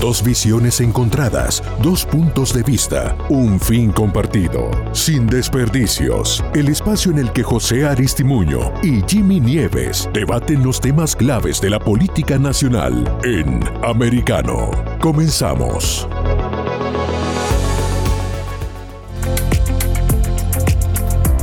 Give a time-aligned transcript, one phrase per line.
[0.00, 4.70] Dos visiones encontradas, dos puntos de vista, un fin compartido.
[4.92, 11.16] Sin desperdicios, el espacio en el que José Aristimuño y Jimmy Nieves debaten los temas
[11.16, 14.70] claves de la política nacional en Americano.
[15.00, 16.06] Comenzamos.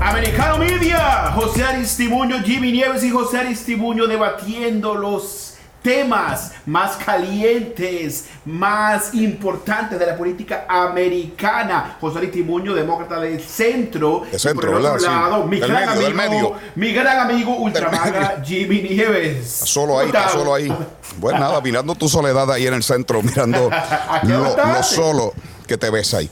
[0.02, 5.55] Americano Media, José Aristimuño, Jimmy Nieves y José Aristimuño debatiendo los
[5.86, 11.98] temas más calientes, más importantes de la política americana.
[12.02, 14.24] José Aristimuño, demócrata del centro.
[14.32, 15.30] De centro, por el otro ¿verdad?
[15.30, 15.50] lado, Sí.
[15.50, 19.48] mi Del gran medio, amigo, mi gran amigo ultramaga Jimmy Nieves.
[19.64, 20.76] Solo ahí, ¿Cómo está solo ahí.
[21.20, 23.70] Bueno, nada, mirando tu soledad ahí en el centro, mirando
[24.24, 25.34] lo, solo
[25.68, 26.28] que te ves ahí.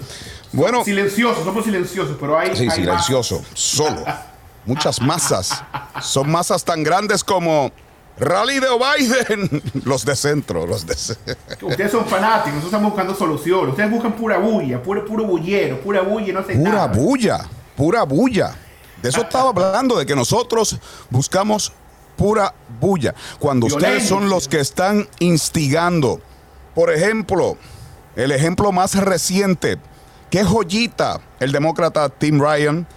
[0.52, 2.56] Bueno, Silenciosos, somos silenciosos, pero hay.
[2.56, 4.04] sí, hay silencioso, solo.
[4.66, 5.64] Muchas masas.
[6.02, 7.72] Son masas tan grandes como
[8.20, 9.62] Rally de Biden.
[9.86, 11.36] Los de centro, los de centro.
[11.68, 13.70] Ustedes son fanáticos, nosotros estamos buscando soluciones.
[13.72, 16.88] Ustedes buscan pura bulla, puro, puro bullero, pura bulla y no sé Pura nada.
[16.88, 18.56] bulla, pura bulla.
[19.02, 20.78] De eso estaba hablando, de que nosotros
[21.10, 21.74] buscamos
[22.16, 23.14] pura bulla.
[23.40, 26.22] Cuando ustedes son los que están instigando.
[26.76, 27.58] Por ejemplo,
[28.16, 29.78] el ejemplo más reciente,
[30.30, 32.88] qué joyita el demócrata Tim Ryan,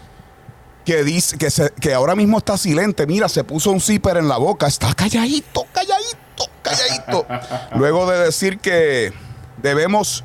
[0.86, 3.06] que dice que, se- que ahora mismo está silente.
[3.06, 7.26] Mira, se puso un zipper en la boca, está calladito, calladito, calladito.
[7.76, 9.12] Luego de decir que
[9.58, 10.24] debemos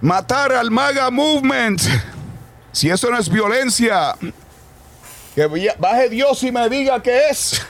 [0.00, 1.82] matar al MAGA Movement.
[2.72, 4.14] Si eso no es violencia,
[5.34, 7.60] que baje Dios y me diga qué es.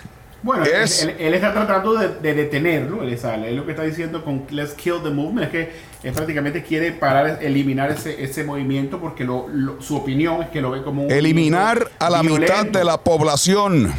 [0.43, 1.03] Bueno, ¿Qué él, es?
[1.03, 4.45] él- él está tratando de, de detenerlo, él, sale, él lo que está diciendo con
[4.51, 9.25] Let's Kill the Movement es que él prácticamente quiere parar, eliminar ese, ese movimiento porque
[9.25, 12.85] lo- lo- su opinión es que lo ve como un Eliminar a la mitad de
[12.85, 13.93] la población.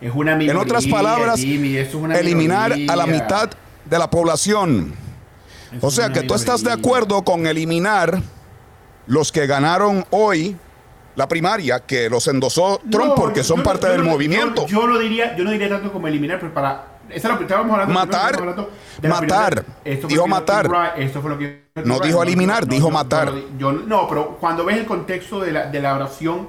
[0.00, 2.92] Es una En minoría, otras palabras, Jimmy, eso es una eliminar minoría.
[2.92, 3.50] a la mitad
[3.84, 4.94] de la población.
[5.82, 6.82] O sea que tú estás de minoría.
[6.86, 8.22] acuerdo con eliminar
[9.06, 10.56] los que ganaron hoy
[11.18, 14.66] la primaria, que los endosó Trump No, porque son yo- parte yo del no- movimiento.
[14.68, 17.44] Yo, lo diría, yo no diría tanto como eliminar, pero para esa es lo que
[17.44, 17.92] estábamos hablando.
[17.94, 18.70] Matar, primero hablando
[19.00, 19.64] de la matar.
[19.84, 20.70] esto Dijo matar.
[20.96, 23.32] Esto fue lo que No dijo eliminar, dijo matar.
[23.58, 26.48] yo- no, pero cuando ves el contexto de la, de la oración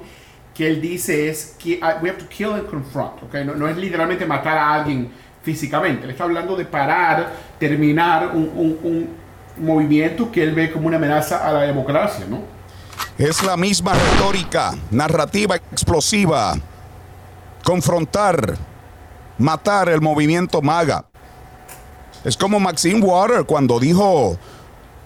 [0.54, 3.34] que él dice es que ah, we have to kill and confront, ¿ok?
[3.46, 5.10] No, no es literalmente matar a alguien
[5.42, 6.04] físicamente.
[6.04, 9.08] Él está hablando de parar, terminar un, un- un
[9.66, 12.59] movimiento que él ve como una amenaza a la democracia, ¿no?
[13.18, 16.54] Es la misma retórica, narrativa explosiva.
[17.64, 18.56] Confrontar,
[19.38, 21.04] matar el movimiento MAGA.
[22.24, 24.36] Es como Maxine Water cuando dijo,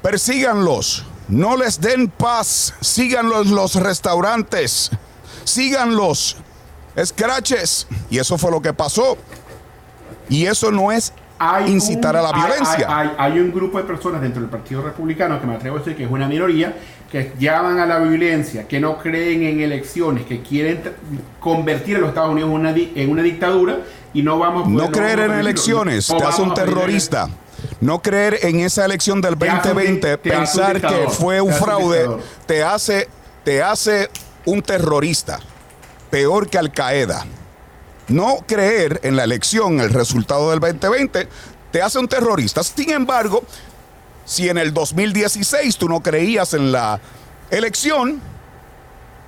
[0.02, 4.90] persíganlos, no les den paz, síganlos los restaurantes,
[5.44, 6.36] síganlos,
[6.96, 7.86] escraches.
[8.10, 9.16] Y eso fue lo que pasó.
[10.28, 12.86] Y eso no es Hay incitar un- a la violencia.
[12.88, 15.78] Hay, hay- hay un grupo de personas dentro del Partido Republicano que me atrevo a
[15.80, 16.76] decir que es una minoría
[17.14, 20.80] que llaman a la violencia, que no creen en elecciones, que quieren
[21.38, 23.78] convertir a los Estados Unidos en una, en una dictadura
[24.12, 27.28] y no vamos a poder- No creer en elecciones te hace un terrorista.
[27.80, 30.80] No creer en esa elección del Te hace un di- 2020, te hace un pensar
[30.80, 32.08] que fue un fraude,
[32.46, 33.08] te hace,
[33.44, 34.10] te hace
[34.44, 35.38] un terrorista.
[36.10, 37.24] Peor que Al Qaeda.
[38.08, 41.28] No creer en la elección, el resultado del 2020,
[41.70, 42.64] te hace un terrorista.
[42.64, 43.44] Sin embargo,
[44.24, 47.00] si en el 2016 tú no creías en la
[47.50, 48.20] elección,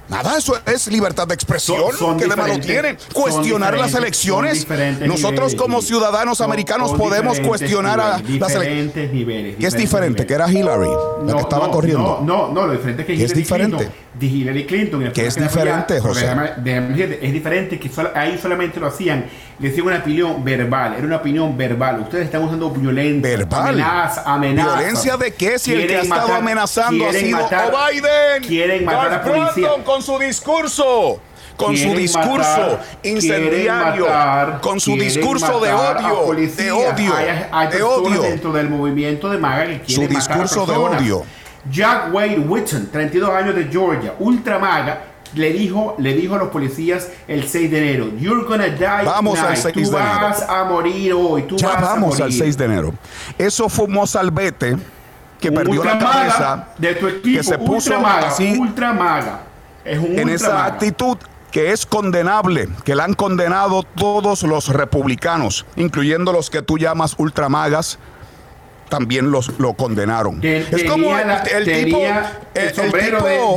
[0.09, 1.79] nada, eso es libertad de expresión.
[1.91, 2.97] Son- son ¿Qué de malo tiene?
[3.13, 4.67] Cuestionar las elecciones.
[5.01, 9.13] Nosotros niveles, como ciudadanos Son- americanos podemos cuestionar a las elecciones.
[9.13, 9.57] niveles.
[9.59, 10.23] ¿Qué es diferente?
[10.23, 10.27] niveles.
[10.27, 10.89] Que era Hillary,
[11.27, 12.21] la que estaba no, corriendo.
[12.25, 13.77] No, no, no, lo diferente es que ¿Qué es Hillary diferente?
[13.77, 15.05] Clinton, de Hillary Clinton.
[15.05, 16.27] la ¿Qué persona es que la diferente, José?
[16.63, 19.27] déjame- es diferente que solo- ahí solamente lo hacían,
[19.59, 22.01] le hacían una opinión verbal, era una opinión verbal.
[22.01, 23.69] Ustedes están usando violencia, Verbal.
[23.69, 24.77] amenaza, amenaza.
[24.79, 25.59] ¿Violencia de qué?
[25.59, 28.43] Si el que ha estado amenazando ha sido matar- Biden.
[28.47, 29.69] Quieren matar a George policía.
[29.97, 31.21] Con su discurso.
[31.57, 34.05] Con su discurso matar- incendiario.
[34.05, 36.35] matar- con su discurso de a odio.
[36.55, 37.15] De odio.
[37.17, 38.21] Hay, hay de odio.
[38.21, 41.25] dentro del movimiento de MAGA que Su a discurso de odio.
[41.71, 45.01] Jack Wade Whitson, 32 años de Georgia, ultra MAGA,
[45.35, 49.39] le dijo, le dijo a los policías el 6 de enero, You're gonna die Vamos
[49.39, 49.63] al tonight.
[49.63, 50.21] 6 Tú de enero.
[50.21, 51.43] vas a morir hoy.
[51.45, 52.39] Tú Ya vas a vamos al morir".
[52.39, 52.93] 6 de enero.
[53.39, 54.77] Eso fue mozalbete
[55.41, 56.69] que Un perdió la cabeza.
[56.77, 59.41] de tu equipo, que se puso ultra maga, así ultra maga.
[59.87, 61.17] Es un en esa actitud
[61.53, 67.15] que es condenable, que la han condenado todos los republicanos, incluyendo los que tú llamas
[67.19, 67.99] ultramagas,
[68.89, 70.41] también los lo condenaron.
[70.45, 71.99] Es como el, tipo,
[72.55, 72.91] el el-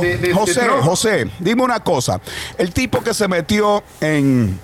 [0.00, 0.60] de- de- José.
[0.82, 2.20] José, dime una cosa,
[2.58, 4.58] el tipo que se metió en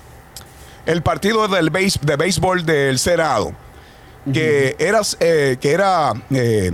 [0.85, 3.51] el partido del béis- de béisbol del Senado
[4.33, 6.71] que, eras, eh, que era eh,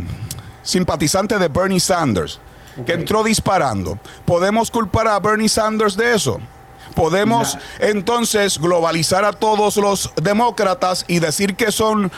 [0.63, 2.39] simpatizante de Bernie Sanders,
[2.85, 3.97] que entró disparando.
[4.25, 6.39] ¿Podemos culpar a Bernie Sanders de eso?
[6.95, 12.11] Podemos entonces globalizar a todos los demócratas y decir que son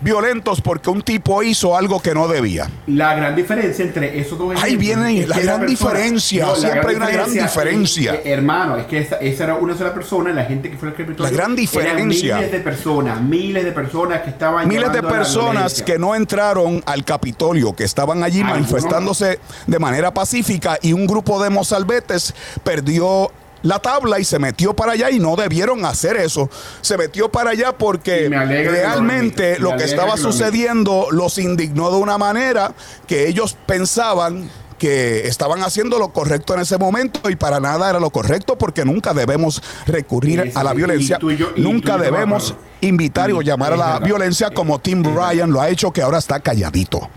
[0.00, 2.68] violentos porque un tipo hizo algo que no debía.
[2.86, 6.54] La gran diferencia entre esos dos Ahí viene la gran diferencia.
[6.54, 8.14] Siempre hay una gran diferencia.
[8.14, 11.22] Eh, hermano, es que esa, era una sola persona, la gente que fue al escritorio.
[11.22, 12.36] La gran diferencia.
[12.36, 14.68] Miles de personas, miles de personas que estaban.
[14.68, 20.78] Miles de personas que no entraron al Capitolio, que estaban allí manifestándose de manera pacífica
[20.82, 23.30] y un grupo de mozalbetes perdió
[23.62, 26.48] la tabla y se metió para allá y no debieron hacer eso.
[26.80, 32.74] Se metió para allá porque realmente lo, que estaba sucediendo los indignó de una manera
[33.06, 38.00] que ellos pensaban que estaban haciendo lo correcto en ese momento y para nada era
[38.00, 41.18] lo correcto porque nunca debemos recurrir a la violencia.
[41.56, 46.00] nunca debemos invitar o llamar a la violencia como Tim Ryan lo ha hecho que
[46.00, 47.10] ahora está calladito.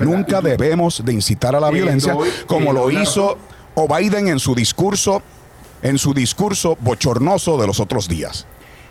[0.00, 2.14] Nunca debemos de incitar a la violencia
[2.46, 3.38] como lo hizo
[3.74, 5.22] o Biden en su discurso
[5.86, 8.44] en su discurso bochornoso de los otros días.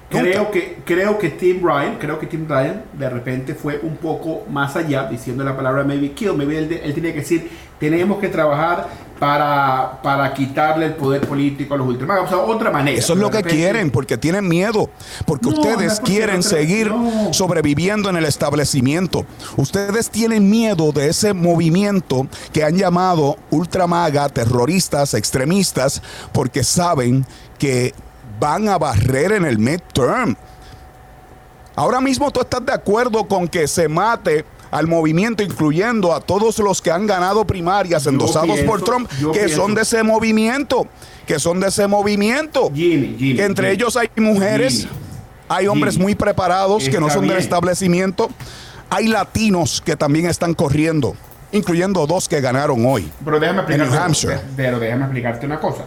[0.09, 4.45] Creo que, creo que Tim Ryan, creo que Tim Ryan de repente fue un poco
[4.49, 6.33] más allá diciendo la palabra maybe kill.
[6.33, 7.49] Maybe él, él tiene que decir,
[7.79, 8.87] tenemos que trabajar
[9.19, 12.31] para, para quitarle el poder político a los ultramarines.
[12.31, 12.97] O sea, otra manera.
[12.97, 14.89] Eso es lo que quieren, porque tienen miedo,
[15.25, 16.91] porque ustedes quieren seguir
[17.31, 19.25] sobreviviendo en el establecimiento.
[19.55, 26.01] Ustedes tienen miedo de ese movimiento que han llamado ultramaga, terroristas, extremistas,
[26.33, 27.25] porque saben
[27.57, 27.93] que
[28.39, 30.35] van a barrer en el midterm.
[31.75, 34.45] Ahora mismo tú estás de acuerdo con que se mate
[34.75, 39.73] al movimiento, incluyendo a todos los que han ganado primarias endosados por Trump, que son
[39.73, 40.85] de ese movimiento,
[41.25, 42.69] que son de ese movimiento.
[42.73, 44.85] que entre ellos hay mujeres,
[45.47, 48.29] hay hombres muy preparados que no son del establecimiento,
[48.89, 51.15] hay latinos que también están corriendo,
[51.53, 53.09] incluyendo dos que ganaron hoy.
[53.23, 55.85] Pero déjame explicarte, pero déjame explicarte una cosa.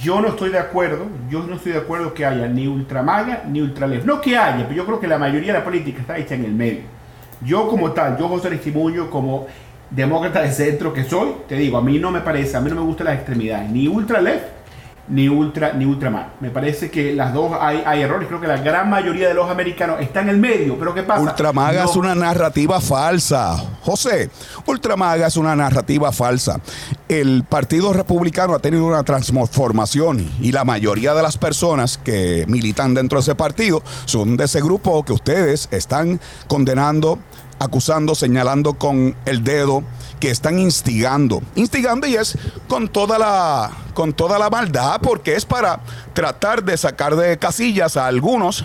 [0.00, 3.60] Yo no estoy de acuerdo, yo no estoy de acuerdo que haya ni ultramaga ni
[3.60, 4.06] ultraleft.
[4.06, 6.46] No que haya, pero yo creo que la mayoría de la política está hecha en
[6.46, 7.01] el medio.
[7.44, 9.46] Yo como tal, yo José Aristimuño, como
[9.90, 12.76] demócrata de centro que soy, te digo, a mí no me parece, a mí no
[12.76, 14.61] me gustan las extremidades, ni ultraleft
[15.08, 16.34] ni ultra ni ultramar.
[16.40, 18.28] Me parece que las dos hay, hay errores.
[18.28, 20.78] Creo que la gran mayoría de los americanos están en el medio.
[20.78, 21.22] Pero ¿qué pasa?
[21.22, 23.56] Ultramaga es una narrativa falsa.
[23.82, 24.30] José,
[24.66, 26.60] Ultramaga es una narrativa falsa.
[27.08, 32.94] El Partido Republicano ha tenido una transformación y la mayoría de las personas que militan
[32.94, 37.18] dentro de ese partido son de ese grupo que ustedes están condenando,
[37.62, 39.84] acusando, señalando con el dedo
[40.20, 41.42] que están instigando.
[41.54, 42.36] Instigando y es
[42.68, 45.80] con toda la con toda la maldad porque es para
[46.12, 48.64] tratar de sacar de casillas a algunos.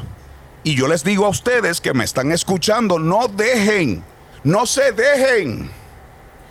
[0.64, 4.04] Y yo les digo a ustedes que me están escuchando, no dejen,
[4.44, 5.70] no se dejen.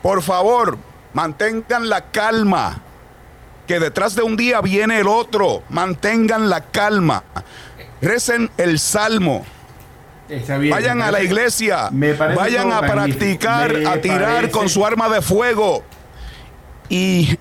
[0.02, 0.78] Por favor,
[1.12, 2.82] mantengan la calma.
[3.66, 5.64] Que detrás de un día viene el otro.
[5.68, 7.24] Mantengan la calma.
[8.00, 9.44] Recen el salmo
[10.70, 15.82] vayan a la iglesia, vayan a practicar, a tirar con su arma de fuego.
[16.88, 17.38] Y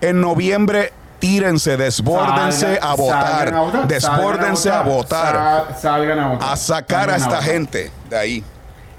[0.00, 7.16] en noviembre tírense, desbórdense a votar, desbórdense a votar, salgan a votar, a sacar a,
[7.16, 8.44] esta gente de ahí.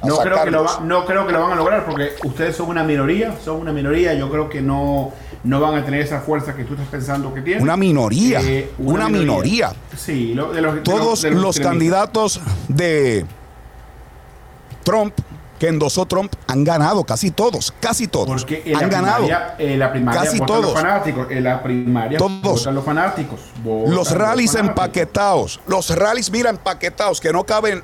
[0.04, 2.84] No creo, que lo no creo que lo van a lograr porque ustedes son una
[2.84, 4.14] minoría, son una minoría.
[4.14, 5.12] Yo creo que no,
[5.48, 7.64] no van a tener esa fuerza que tú estás pensando que tienen.
[7.64, 9.74] Una minoría, eh, una, minoría.
[9.96, 13.26] Sí, de los, todos los, candidatos de
[14.84, 15.14] Trump
[15.58, 18.28] que endosó Trump han ganado casi todos, casi todos.
[18.44, 19.28] Porque han ganado.
[19.28, 20.66] la primaria casi todos.
[20.66, 22.66] Los fanáticos, en la primaria todos.
[22.66, 23.40] los fanáticos.
[23.64, 27.84] los rallies empaquetados, los rallies, mira, empaquetados, que no caben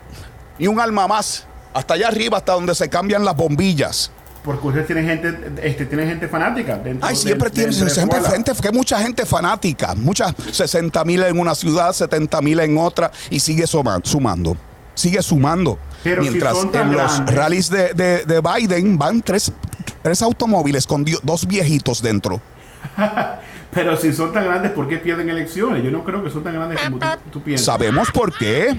[0.60, 1.48] ni un alma más.
[1.74, 4.12] Hasta allá arriba, hasta donde se cambian las bombillas.
[4.44, 6.78] Porque ustedes tienen gente, este, tienen gente fanática.
[6.78, 9.96] Dentro, Ay, siempre tienen siempre gente, que mucha gente fanática.
[9.96, 14.58] Muchas, 60 mil en una ciudad, 70 mil en otra, y sigue sumando.
[14.96, 15.80] Sigue sumando.
[16.04, 19.52] Mientras en los rallies de, de, Biden van tres,
[20.02, 22.42] tres automóviles con dos viejitos dentro.
[23.74, 25.84] Pero si son tan grandes, ¿por qué pierden elecciones?
[25.84, 27.00] Yo no creo que son tan grandes como
[27.32, 27.66] tú piensas.
[27.66, 28.78] Sabemos por qué.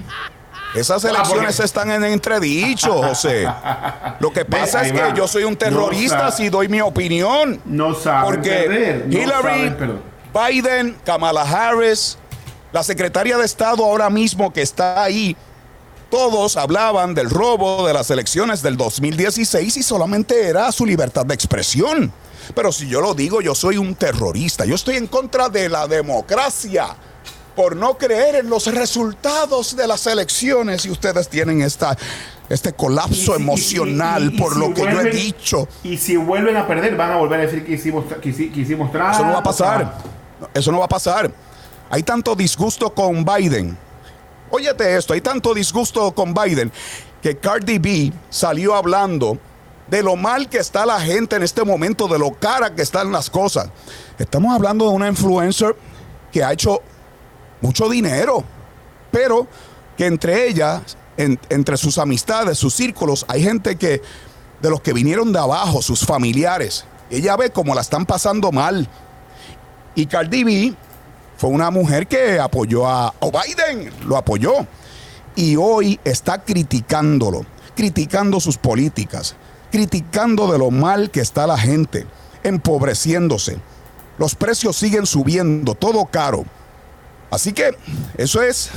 [0.75, 3.47] Esas ah, elecciones están en entredicho, José.
[4.19, 7.61] Lo que pasa es que yo soy un terrorista si doy mi opinión.
[7.65, 9.73] No saben Porque Hillary,
[10.33, 12.17] Biden, Kamala Harris,
[12.73, 15.35] la secretaria de Estado ahora mismo que está ahí,
[16.09, 21.33] todos hablaban del robo de las elecciones del 2016 y solamente era su libertad de
[21.33, 22.11] expresión.
[22.53, 24.65] Pero si yo lo digo, yo soy un terrorista.
[24.65, 26.95] Yo estoy en contra de la democracia
[27.55, 31.97] por no creer en los resultados de las elecciones y ustedes tienen esta
[32.49, 35.67] este colapso emocional por lo que yo he dicho.
[35.83, 39.25] Y si vuelven a perder, van a volver a decir que hicimos, que, hicimos Eso
[39.25, 39.97] no va a pasar.
[40.53, 41.31] Eso no va a pasar.
[41.89, 43.77] Hay tanto disgusto con Biden.
[44.51, 46.71] Óyete esto, hay tanto disgusto con Biden
[47.21, 49.39] que Cardi B salió hablando
[49.87, 53.11] de lo mal que está la gente en este momento, de lo cara que están
[53.11, 53.69] las cosas.
[54.19, 55.75] Estamos hablando de una influencer
[56.31, 56.81] que ha hecho
[57.65, 58.43] mucho dinero,
[59.11, 59.47] pero
[59.97, 64.01] que entre ellas, entre sus amistades, sus círculos, hay gente que,
[64.61, 68.87] de los que vinieron de abajo, sus familiares, ella ve cómo la están pasando mal.
[69.95, 70.75] Y Cardi B
[71.37, 74.67] fue una mujer que apoyó a Biden, lo apoyó.
[75.35, 77.45] Y hoy está criticándolo,
[77.75, 79.35] criticando sus políticas,
[79.71, 82.05] criticando de lo mal que está la gente,
[82.43, 83.57] empobreciéndose.
[84.17, 86.45] Los precios siguen subiendo, todo caro.
[87.35, 87.77] Así que
[88.17, 88.69] eso es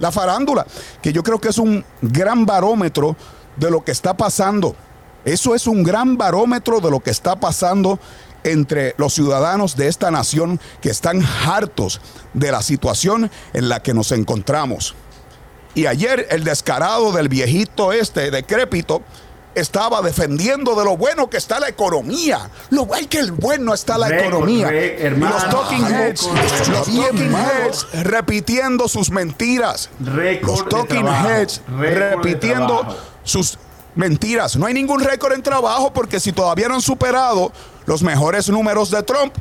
[0.00, 0.66] la farándula,
[1.00, 3.16] que yo creo que es un gran barómetro
[3.56, 4.74] de lo que está pasando.
[5.24, 8.00] Eso es un gran barómetro de lo que está pasando
[8.42, 12.00] entre los ciudadanos de esta nación que están hartos
[12.34, 14.96] de la situación en la que nos encontramos.
[15.76, 19.02] Y ayer el descarado del viejito este decrépito
[19.54, 22.50] estaba defendiendo de lo bueno que está la economía.
[22.70, 24.70] Lo bueno que el bueno está la economía.
[24.70, 26.28] los talking heads,
[26.68, 29.90] los talking heads repitiendo sus mentiras.
[29.98, 32.86] los talking heads repitiendo
[33.24, 33.58] sus
[33.94, 34.56] mentiras.
[34.56, 37.52] No hay ningún récord en trabajo porque si todavía no han superado
[37.86, 39.34] los mejores números de Trump,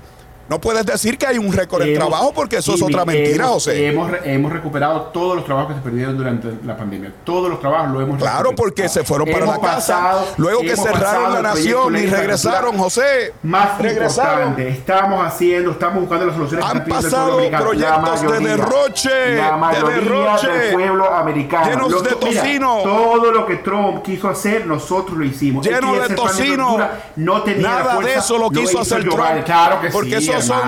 [0.52, 3.88] no puedes decir que hay un récord de trabajo porque eso es otra mentira, José.
[3.88, 7.14] Hemos, hemos recuperado todos los trabajos que se perdieron durante la pandemia.
[7.24, 10.26] Todos los trabajos lo hemos Claro, porque se fueron para la casa.
[10.36, 13.34] Luego que cerraron la nación y regresaron, José.
[13.44, 14.60] Más regresaron.
[14.60, 16.66] Estamos haciendo, estamos buscando las soluciones.
[16.66, 19.10] Han pasado proyectos de derroche.
[19.10, 20.48] de derroche.
[20.50, 21.88] del pueblo americano.
[21.88, 22.80] Llenos de tocino.
[22.84, 25.66] todo lo que Trump quiso hacer, nosotros lo hicimos.
[25.66, 26.78] Lleno de tocino.
[27.16, 29.46] no tenía Nada de eso lo quiso hacer Trump.
[29.46, 30.62] Claro que porque eso son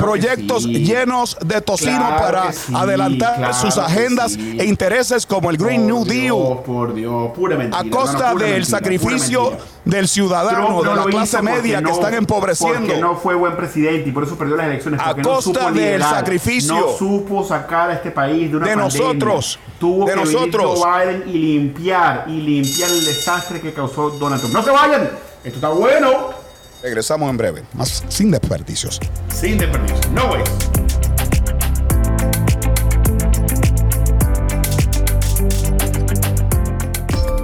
[0.00, 6.62] proyectos llenos de tocino para adelantar sus agendas e intereses como el Green New Deal.
[6.64, 11.90] Por Dios, pura mentira, a costa del sacrificio del ciudadano, de la clase media que
[11.90, 12.80] están empobreciendo.
[12.80, 15.00] Porque no fue buen presidente y por eso perdió las elecciones.
[15.02, 16.74] A costa del sacrificio.
[16.74, 19.58] No supo sacar a este país de una de nosotros.
[19.78, 20.80] Tuvo de que nosotros.
[20.80, 24.54] Biden y limpiar, y limpiar el desastre que causó Donald Trump.
[24.54, 25.02] ¡No se vayan!
[25.44, 26.45] Esto está bueno.
[26.82, 29.00] Regresamos en breve, más sin desperdicios.
[29.28, 30.42] Sin desperdicios, no way.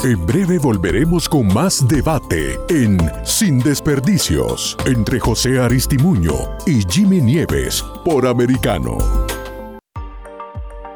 [0.04, 6.34] En breve volveremos con más debate en Sin Desperdicios entre José Aristimuño
[6.66, 8.98] y Jimmy Nieves por Americano.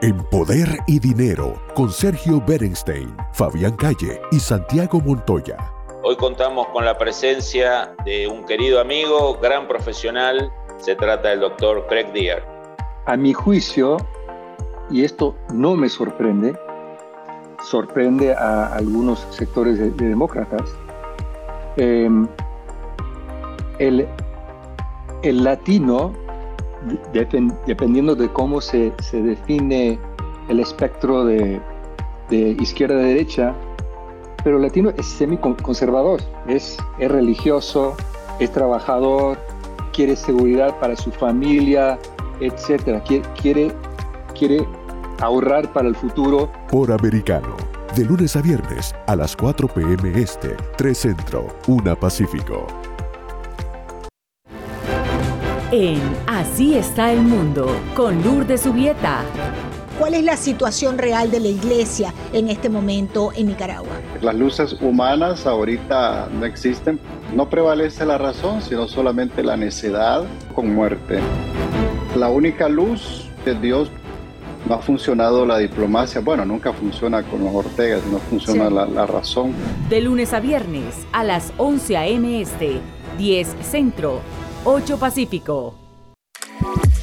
[0.03, 5.76] En Poder y Dinero con Sergio Berenstein, Fabián Calle y Santiago Montoya.
[6.09, 11.85] Hoy contamos con la presencia de un querido amigo, gran profesional, se trata del doctor
[11.89, 12.45] Craig Deer.
[13.07, 13.97] A mi juicio,
[14.89, 16.57] y esto no me sorprende,
[17.69, 20.77] sorprende a algunos sectores de, demócratas,
[21.77, 22.29] em,
[23.81, 24.07] el,
[25.25, 26.13] el, latino,
[27.67, 29.99] dependiendo de cómo se, se define
[30.49, 31.61] el espectro de,
[32.31, 33.57] de izquierda-derecha,
[34.47, 37.97] pero el latino es semi-conservador, es, es religioso,
[38.39, 39.37] es trabajador,
[39.93, 41.99] quiere seguridad para su familia,
[42.39, 43.03] etc.
[43.35, 43.73] Quiere,
[44.39, 44.65] quiere
[45.21, 46.49] ahorrar para el futuro.
[46.71, 47.57] Por americano,
[47.97, 50.13] de lunes a viernes a las 4 p.m.
[50.15, 52.69] Este, 3 Centro, 1 Pacífico.
[55.73, 59.25] En Así está el mundo, con Lourdes Subieta
[59.99, 63.93] ¿Cuál es la situación real de la iglesia en este momento en Nicaragua?
[64.21, 67.01] Las luces humanas ahorita no existen.
[67.35, 70.25] No prevalece la razón, sino solamente la necedad
[70.55, 71.19] con muerte.
[72.15, 73.91] La única luz de Dios
[74.69, 76.21] no ha funcionado la diplomacia.
[76.21, 79.55] Bueno, nunca funciona con los Ortegas, no funciona la, la, razón.
[79.89, 82.43] De lunes a viernes a las 11 a.m.
[82.43, 82.81] Este,
[83.17, 84.21] 10 Centro,
[84.65, 85.86] 8 Pacífico.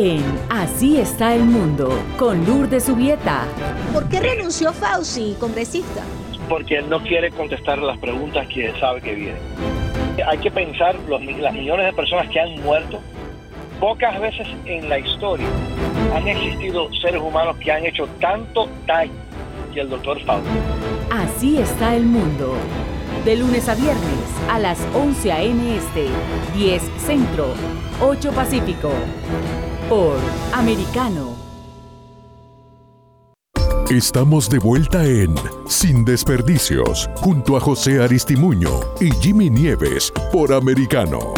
[0.00, 3.48] En Así está el mundo, con Lourdes Subieta.
[3.92, 6.04] ¿Por qué renunció Fauci, congresista?
[6.48, 9.42] porque él no quiere contestar las preguntas que sabe que vienen.
[10.24, 13.00] Hay que pensar los, las millones de personas que han muerto.
[13.80, 15.48] Pocas veces en la historia
[16.14, 19.12] han existido seres humanos que han hecho tanto daño
[19.74, 20.48] que el doctor Fauci.
[21.10, 22.54] Así está el mundo.
[23.24, 25.76] De lunes a viernes a las 11 a.m.
[25.76, 26.06] Este,
[26.54, 27.48] 10 Centro,
[28.00, 28.92] 8 Pacífico.
[29.88, 30.18] Por
[30.52, 31.34] Americano.
[33.88, 35.34] Estamos de vuelta en
[35.66, 38.68] Sin Desperdicios, junto a José Aristimuño
[39.00, 41.32] y Jimmy Nieves por Americano.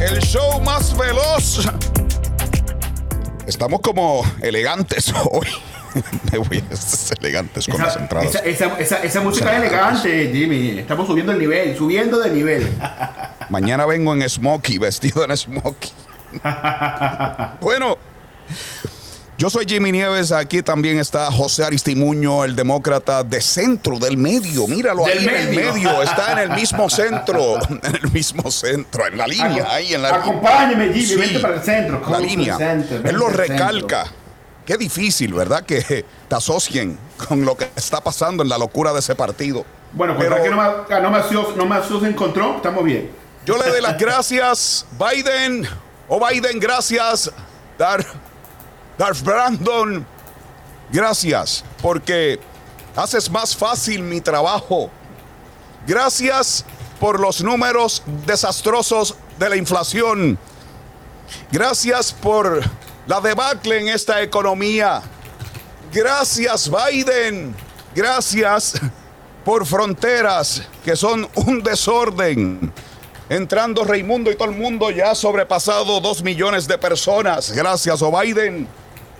[0.00, 1.68] El show más veloz.
[3.46, 5.48] Estamos como elegantes hoy.
[6.32, 8.34] Me voy a elegantes con Esa, las entradas.
[8.34, 10.78] esa, esa, esa- esa música es elegante, Jimmy.
[10.78, 12.68] Estamos subiendo el nivel, subiendo de nivel.
[13.48, 15.90] Mañana vengo en Smokey, vestido en Smokey.
[17.60, 17.96] bueno,
[19.38, 20.32] yo soy Jimmy Nieves.
[20.32, 24.66] Aquí también está José Aristimuño, el demócrata de centro, del medio.
[24.66, 25.72] Míralo Del ahí en el medio.
[25.74, 26.02] medio.
[26.02, 27.56] Está en el mismo centro.
[27.68, 29.66] En el mismo centro, en la línea.
[29.70, 32.02] Ahí en la Acompáñeme, Jimmy, Sí, vente para el centro.
[32.10, 32.56] La línea.
[32.56, 33.56] center, Él lo al centro.
[34.66, 35.64] Qué difícil, ¿verdad?
[35.64, 39.64] Que te asocien con lo que está pasando en la locura de ese partido.
[39.92, 40.62] Bueno, pues Pero- que no me,
[41.00, 43.10] no me no me asocio en control, estamos bien.
[43.44, 45.68] Yo le doy las gracias, Biden.
[46.08, 47.30] Oh, Biden, gracias.
[47.78, 48.04] Dar,
[48.96, 50.06] Darth Brandon,
[50.90, 52.38] gracias, porque
[52.96, 54.90] haces más fácil mi trabajo.
[55.86, 56.64] Gracias
[56.98, 60.38] por los números desastrosos de la inflación.
[61.52, 62.62] Gracias por
[63.06, 65.02] la debacle en esta economía.
[65.92, 67.54] Gracias, Biden.
[67.94, 68.74] Gracias
[69.44, 72.72] por fronteras que son un desorden.
[73.28, 77.52] Entrando Raimundo y todo el mundo ya ha sobrepasado dos millones de personas.
[77.52, 78.66] Gracias, o Biden,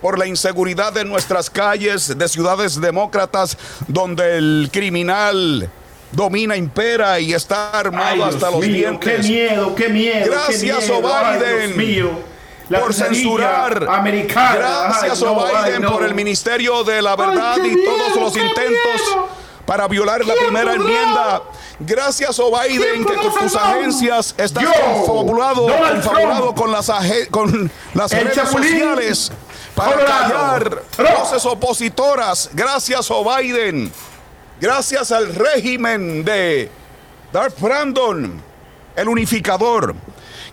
[0.02, 3.56] por la inseguridad de nuestras calles, de ciudades demócratas,
[3.88, 5.70] donde el criminal
[6.12, 9.16] domina, impera y está armado Ay, hasta Dios los mío, dientes.
[9.16, 10.26] Qué miedo, qué miedo.
[10.30, 11.10] Gracias, qué miedo.
[11.14, 12.33] Ay, O'Biden, Dios mío.
[12.68, 13.86] La por censurar.
[13.90, 14.54] Americana.
[14.54, 15.92] Gracias, Ay, no, ay, no.
[15.92, 19.28] por el Ministerio de la Verdad y todos los intentos miedo.
[19.66, 20.82] para violar la ¿Quién primera podrá?
[20.84, 21.42] enmienda.
[21.80, 26.90] Gracias, O'Biden, ¿Quién que con tus agencias estás confabulado, confabulado con las,
[27.30, 29.32] con las El redes Chapulín sociales
[29.74, 30.22] para Colorado.
[30.30, 31.10] callar Trump.
[31.18, 32.50] voces opositoras.
[32.54, 33.92] Gracias, O'Biden.
[34.60, 36.70] Gracias al régimen de
[37.32, 38.40] Darth Brandon,
[38.96, 39.94] el unificador.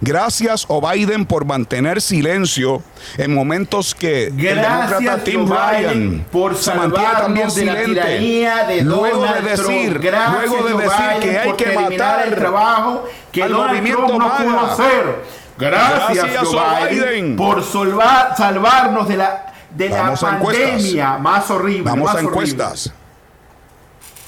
[0.03, 2.81] Gracias, O'Biden, por mantener silencio
[3.17, 8.01] en momentos que el demócrata Gracias, Tim Ryan Biden, por se mantiene también silente.
[8.01, 9.99] de luego de decir.
[9.99, 14.21] Gracias, luego de decir Biden, que hay que matar el trabajo que Donald movimiento Trump
[14.23, 15.23] no pudo hacer.
[15.59, 16.49] Gracias, Gracias,
[16.89, 17.35] Biden, Biden.
[17.35, 20.69] por salvar, salvarnos de la, de la Vamos a encuestas.
[20.71, 21.83] pandemia más horrible.
[21.83, 22.31] Vamos más a horrible.
[22.31, 22.93] encuestas.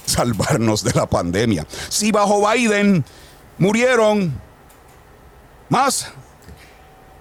[0.06, 1.66] Salvarnos de la pandemia.
[1.90, 3.04] Si bajo Biden
[3.58, 4.43] murieron
[5.74, 6.08] más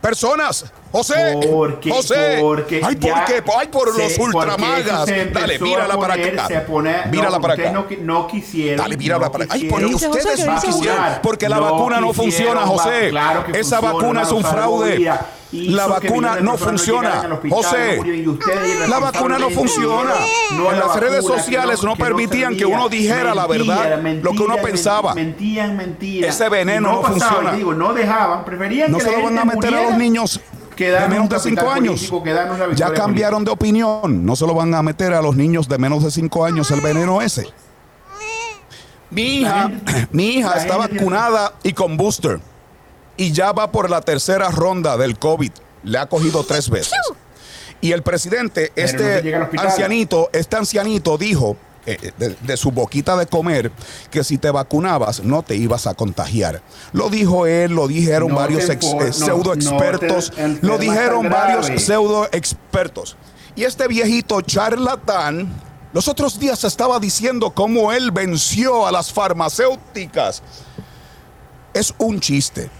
[0.00, 0.64] personas.
[0.90, 3.42] José, Porque, José, porque ay, ¿por qué?
[3.58, 5.06] Ay, por se- los ultramagas.
[5.06, 6.44] se Dale, mírala a para acá.
[6.58, 7.72] a poner- Mírala no, para ustedes acá.
[7.80, 8.76] No, qui- no quisieron.
[8.76, 9.54] Dale, mírala no para acá.
[9.54, 10.98] Ay, por ustedes no quisieron.
[11.22, 13.08] Porque la vacuna no funciona, José.
[13.08, 15.10] claro que Esa funciona, vacuna es un fraude.
[15.52, 17.20] La vacuna no funciona.
[17.30, 20.14] hospital, José, no la vacuna no funciona.
[20.52, 24.32] no En la las redes sociales que no permitían que uno dijera la verdad, lo
[24.32, 25.14] que uno pensaba.
[25.14, 26.30] Mentían, mentían.
[26.30, 27.52] Ese veneno no pasaba, funciona.
[27.52, 30.40] Digo, no dejaban, preferían No que se lo van a meter a los niños
[30.76, 32.08] de menos de 5 capital años.
[32.08, 34.24] político, Ya cambiaron de opinión.
[34.24, 36.80] No se lo van a meter a los niños de menos de 5 años el
[36.80, 37.46] veneno ese.
[39.10, 39.70] Mi hija,
[40.10, 42.40] mi hija está vacunada y con booster.
[43.16, 45.52] Y ya va por la tercera ronda del COVID.
[45.84, 46.92] Le ha cogido tres veces.
[47.80, 53.26] Y el presidente, Pero este ancianito, este ancianito dijo eh, de, de su boquita de
[53.26, 53.72] comer
[54.10, 56.62] que si te vacunabas no te ibas a contagiar.
[56.92, 60.78] Lo dijo él, lo dijeron No varios ex- eh, no- pseudo no expertos, te lo
[60.78, 63.16] dijeron varios pseudo expertos.
[63.56, 65.52] Y este viejito charlatán
[65.92, 70.42] los otros días estaba diciendo cómo él venció a las farmacéuticas.
[71.74, 72.70] Es un chiste.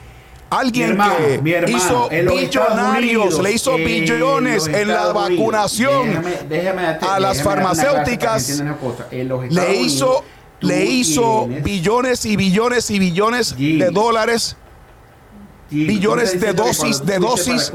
[0.53, 5.15] Alguien hermano, que hermano, hizo billonarios, Unidos, le hizo billones en la Unidos.
[5.15, 8.63] vacunación Déjame- déjame darte- a las farmacéuticas.
[9.51, 10.25] Le hizo,
[10.61, 13.79] le hizo tienes- billones y billones y billones Jimmy.
[13.79, 14.57] de dólares.
[15.71, 17.73] Billones de dosis- de dosis.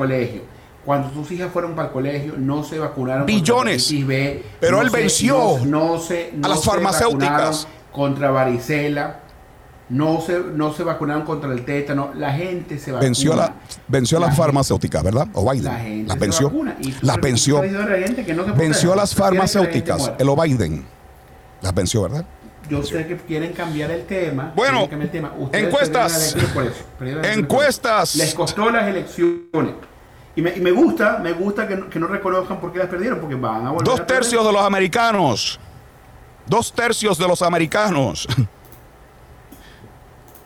[0.85, 3.91] cuando tus hijas fueron para el colegio, no se vacunaron Billones.
[4.05, 7.67] B, Pero no él se- venció no, no se, a las se farmacéuticas.
[7.91, 9.21] contra varicela.
[9.89, 13.05] No se, no se vacunaron contra el tétano, la gente se vacuna.
[13.07, 13.53] Venció, la,
[13.87, 15.27] venció a las La farmacéuticas, ¿verdad?
[15.33, 15.63] O Biden.
[15.65, 16.51] La gente las se venció.
[17.01, 17.55] Las venció.
[17.55, 20.11] estás diciendo a la gente que no se Venció a las farmacéuticas.
[20.19, 20.85] El O Biden.
[21.61, 22.25] Las venció, ¿verdad?
[22.69, 24.51] Yo sé que quieren cambiar el tema.
[24.55, 25.31] Bueno, el tema.
[25.39, 26.11] Ustedes encuestas.
[26.11, 28.09] perdieron las elecciones por eso, por Encuestas.
[28.15, 28.23] eso.
[28.25, 29.73] Les costó las elecciones.
[30.35, 32.89] Y me, y me gusta, me gusta que, no- que no reconozcan por qué las
[32.89, 35.59] perdieron, porque van a volver Dos a tercios de los americanos.
[36.45, 38.27] Dos tercios de los americanos.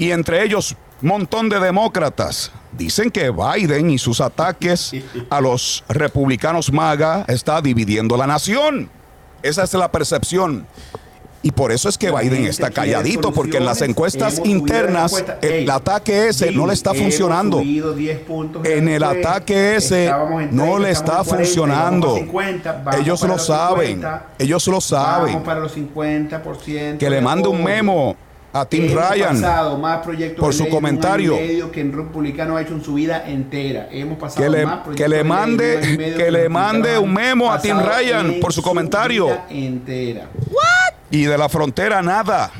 [0.01, 2.51] Y entre ellos, montón de demócratas.
[2.71, 4.93] Dicen que Biden y sus ataques
[5.29, 8.89] a los republicanos MAGA está dividiendo la nación.
[9.43, 10.65] Esa es la percepción.
[11.43, 16.29] Y por eso es que Biden está calladito, porque en las encuestas internas el ataque
[16.29, 17.59] ese no le está funcionando.
[17.59, 22.15] subido 10 puntos En el ataque ese no 30, le está en 40, funcionando.
[22.15, 23.87] 50, vamos Ellos lo saben.
[23.97, 25.33] 50, Ellos lo saben.
[25.33, 26.97] Vamos para los 50%.
[26.97, 28.17] Que le de mande un memo
[28.53, 29.41] a Tim Hemos Ryan.
[29.41, 31.35] pasado más proyectos por su comentario.
[31.35, 33.87] medio que el republicano ha hecho en su vida entera.
[33.91, 37.51] Hemos pasado Que le, más que proyectos le mande, que el le mande un memo
[37.51, 39.25] a Tim Ryan por su comentario.
[39.27, 40.27] vida entera.
[41.09, 42.51] Y de la frontera nada.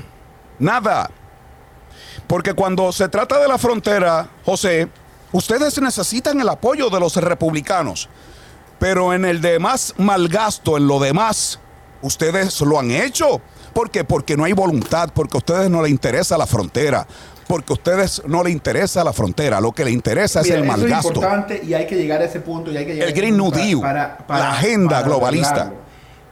[0.59, 1.09] Nada.
[2.27, 4.87] Porque cuando se trata de la frontera, José,
[5.33, 8.07] ustedes necesitan el apoyo de los republicanos.
[8.79, 11.59] Pero en el demás malgasto, en lo demás,
[12.01, 13.41] ustedes lo han hecho.
[13.73, 14.03] ¿Por qué?
[14.03, 17.05] Porque no hay voluntad, porque a ustedes no les interesa la frontera.
[17.47, 19.59] Porque a ustedes no les interesa la frontera.
[19.59, 21.07] Lo que les interesa Mira, es el eso es malgasto.
[21.09, 22.71] importante y hay que llegar a ese punto.
[22.71, 25.73] Y hay que llegar El Green New Deal, la agenda globalista.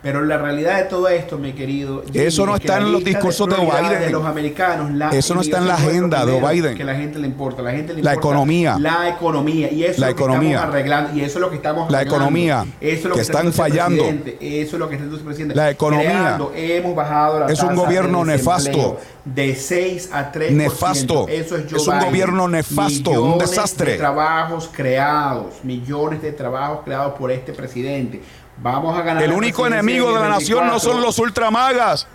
[0.01, 2.03] Pero la realidad de todo esto, mi querido.
[2.05, 3.99] Jimmy, Eso no es que está la en los discursos de Biden.
[3.99, 6.77] De los americanos, la Eso no está en la agenda de Biden.
[6.77, 7.62] Que la gente le importa.
[7.62, 8.77] La gente le La importa economía.
[8.79, 9.69] La economía.
[9.71, 10.55] Y eso La es lo que economía.
[10.55, 11.13] estamos arreglando.
[11.17, 12.15] Y eso es lo que estamos La arreglando.
[12.15, 12.65] economía.
[12.79, 14.03] Eso es lo Que está están fallando.
[14.03, 14.38] presidente.
[14.62, 15.55] Eso es lo que está el presidente.
[15.55, 16.09] La economía.
[16.09, 18.97] Creando, hemos bajado la Es un de gobierno nefasto.
[19.25, 21.27] De 6 a 3 Nefasto.
[21.27, 22.05] Eso es Joe Es un Biden.
[22.09, 23.91] gobierno nefasto, un desastre.
[23.91, 28.21] de trabajos creados, millones de trabajos creados por este presidente.
[28.62, 29.24] Vamos a ganar.
[29.24, 30.80] El único enemigo en de la nación no 24.
[30.91, 32.08] son los ultramagas.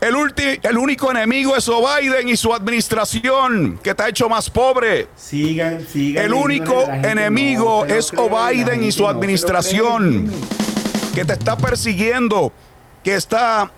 [0.00, 4.28] El, ulti- el único enemigo es O Biden y su administración, que te ha hecho
[4.30, 5.08] más pobre.
[5.14, 6.24] Sigan, sigan.
[6.24, 10.30] El único enemigo no es O Biden y su no administración,
[11.14, 12.50] que te está persiguiendo,
[13.04, 13.70] que está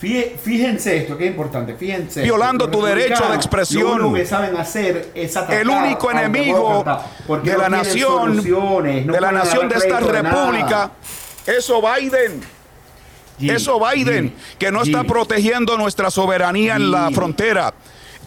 [0.00, 1.74] Fí- Fíjense esto, que es importante.
[1.74, 2.22] Fíjense.
[2.22, 3.98] Violando tu derecho de expresión.
[3.98, 6.82] Lo único que saben hacer es atacar el único enemigo
[7.42, 8.50] de no la nación, de
[9.20, 10.90] la pueden nación de esta nada.
[11.50, 12.42] República, es O Biden.
[13.38, 17.72] Jimmy, Eso Biden, que no está protegiendo nuestra soberanía en la frontera.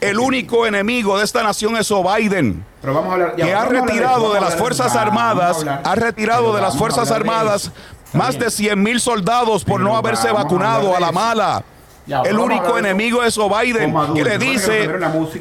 [0.02, 3.36] El único enemigo de esta nación es Biden, Pero vamos a hablar.
[3.38, 5.30] ya, que ha retirado eso, de las Fuerzas hablar- vamos a
[5.62, 7.72] Armadas, ha retirado de las Fuerzas Armadas eso.
[8.18, 11.14] Más de 100 mil soldados por Pero no haberse a vacunado a la eso.
[11.14, 11.64] mala.
[12.08, 14.90] Ya, El único eso enemigo es Biden, que le dice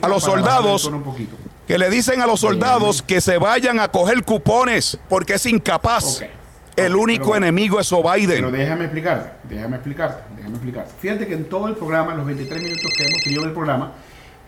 [0.02, 0.90] a los soldados
[1.66, 6.22] que le dicen a los soldados que se vayan a coger cupones porque es incapaz.
[6.76, 8.52] El único pero enemigo es O Pero Biden.
[8.52, 10.90] déjame explicarte, déjame explicarte, déjame explicarte.
[11.00, 13.92] Fíjate que en todo el programa, los 23 minutos que hemos tenido en el programa,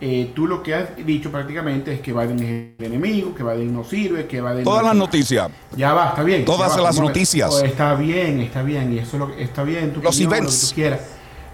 [0.01, 3.73] eh, tú lo que has dicho prácticamente es que Biden es el enemigo, que Biden
[3.75, 4.65] no sirve, que Biden...
[4.65, 5.49] Todas no- las noticias.
[5.77, 6.45] Ya va, está bien.
[6.45, 7.51] Todas va, las noticias.
[7.53, 9.93] Oh, está bien, está bien, y eso es lo que está bien.
[9.93, 10.61] Tu Los opinión, lo events.
[10.63, 11.01] que tú quieras.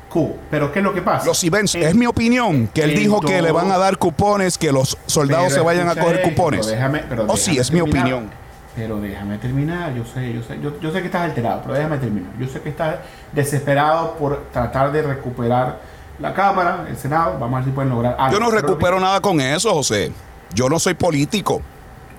[0.08, 0.32] Cool.
[0.50, 1.26] Pero ¿qué es lo que pasa?
[1.26, 3.96] Los events, En- es mi opinión, que él en dijo que le van a dar
[3.98, 6.66] cupones, que los soldados se vayan a coger esto, cupones.
[6.66, 8.30] déjame- pero Oh, sí, es mi opinión.
[8.76, 11.98] Pero déjame terminar, yo sé, yo sé, yo, yo sé que estás alterado, pero déjame
[11.98, 12.30] terminar.
[12.38, 12.96] Yo sé que estás
[13.32, 15.80] desesperado por tratar de recuperar
[16.20, 18.32] la Cámara, el Senado, vamos a ver si pueden lograr algo.
[18.38, 20.12] Yo no Pero- recupero nada con eso, José.
[20.54, 21.60] Yo no soy político.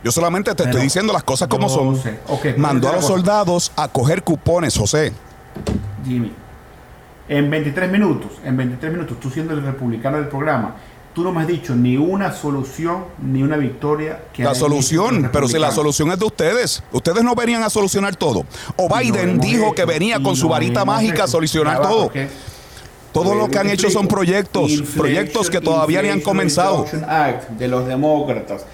[0.03, 1.95] Yo solamente te estoy diciendo las cosas como son.
[1.95, 2.19] sé.
[2.27, 5.13] Ok, pero Mandó a los soldados a coger cupones, José.
[6.03, 6.33] Jimmy,
[7.29, 10.75] en 23 minutos, en 23 minutos, tú siendo el republicano del programa,
[11.13, 15.47] tú no me has dicho ni una solución ni una victoria que La solución, pero
[15.47, 16.84] si la solución es de ustedes.
[16.91, 18.45] Ustedes no venían a solucionar todo.
[18.78, 22.04] O Biden dijo hecho, que venía con su varita mágica a solucionar todo.
[22.04, 22.28] porque-
[23.12, 26.86] Todo lo que han hecho son proyectos, proyectos que todavía ni han comenzado.
[27.08, 28.65] Act de los demócratas.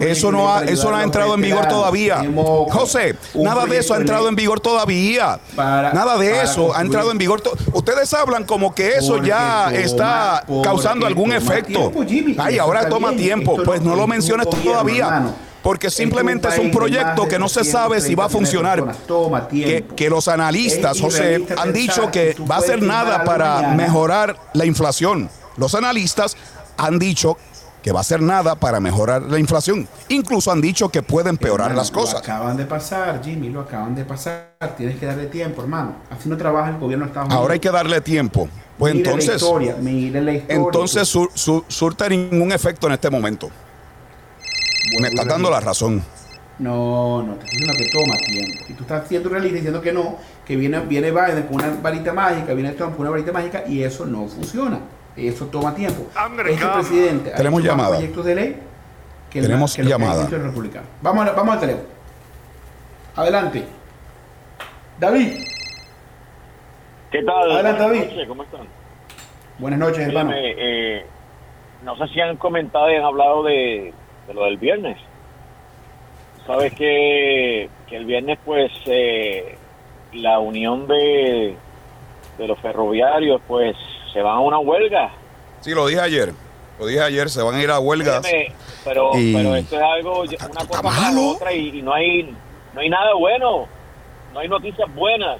[0.00, 2.24] Eso no ha, eso no ha entrado en vigor todavía.
[2.70, 5.38] José, nada de eso ha entrado en vigor todavía.
[5.56, 7.42] para- nada de eso ha entrado en vigor.
[7.72, 11.90] Ustedes hablan como que eso Porque ya toma- está causando algún efecto.
[11.90, 13.20] tiempo, Jimmy, Ay, ahora toma bien.
[13.22, 13.52] tiempo.
[13.52, 15.04] Esto Pues no- lo menciones gobierno, todavía.
[15.06, 15.34] hermano.
[15.62, 19.48] Porque simplemente es un proyecto que no se sabe si va a 230 funcionar.
[19.50, 23.70] Que, que los analistas, José, han dicho que tú va a hacer puedes nada para
[23.74, 25.30] mejorar la inflación.
[25.56, 26.36] Los analistas
[26.76, 27.38] han dicho
[27.84, 29.86] que va a hacer nada para mejorar la inflación.
[30.08, 32.14] Incluso han dicho que puede empeorar las cosas.
[32.14, 34.54] Lo acaban de pasar, Jimmy, lo acaban de pasar.
[34.74, 35.96] Tienes que darle tiempo, hermano.
[36.08, 37.42] Así no trabaja el gobierno de Estados Unidos.
[37.42, 38.48] Ahora hay que darle tiempo.
[38.78, 41.18] Pues entonces, la historia, la historia, entonces
[41.68, 43.50] surta ningún efecto en este momento.
[45.02, 46.02] Me estás dando la razón.
[46.58, 48.64] No, no, te estoy diciendo que toma tiempo.
[48.66, 50.16] Y tú estás siendo realista diciendo que no,
[50.46, 53.82] que viene, viene Biden con una varita mágica, viene Trump con una varita mágica y
[53.82, 54.80] eso no funciona.
[55.16, 56.06] Eso toma tiempo.
[56.46, 57.90] Este presidente Tenemos llamada.
[57.90, 58.56] proyectos de ley
[59.30, 60.28] que Tenemos llamada.
[61.02, 61.88] Vamos, a, vamos al teléfono.
[63.16, 63.64] Adelante.
[64.98, 65.32] David.
[67.10, 67.50] ¿Qué tal?
[67.50, 68.28] Adelante, David.
[68.28, 68.66] ¿Cómo están?
[69.58, 70.32] Buenas noches, hermano.
[70.34, 71.06] Eh,
[71.84, 73.92] no sé si han comentado y han hablado de,
[74.32, 74.98] lo del viernes.
[76.46, 79.56] Sabes que, que el viernes, pues, eh,
[80.12, 81.56] la unión de,
[82.36, 83.76] de los ferroviarios, pues,
[84.14, 85.10] se van a una huelga.
[85.60, 86.32] Sí, lo dije ayer.
[86.78, 88.24] Lo dije ayer, se van a ir a huelgas.
[88.84, 92.34] pero, pero esto es algo, una cosa para otra y, no hay
[92.72, 93.66] no hay nada bueno.
[94.32, 95.38] No hay noticias buenas.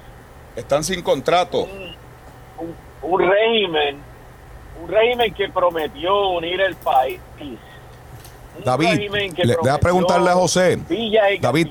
[0.55, 1.67] Están sin contrato.
[3.01, 3.97] Un, régimen,
[4.81, 7.19] un régimen que prometió unir el país.
[8.63, 10.79] David, le, voy a preguntarle a José.
[11.41, 11.67] David,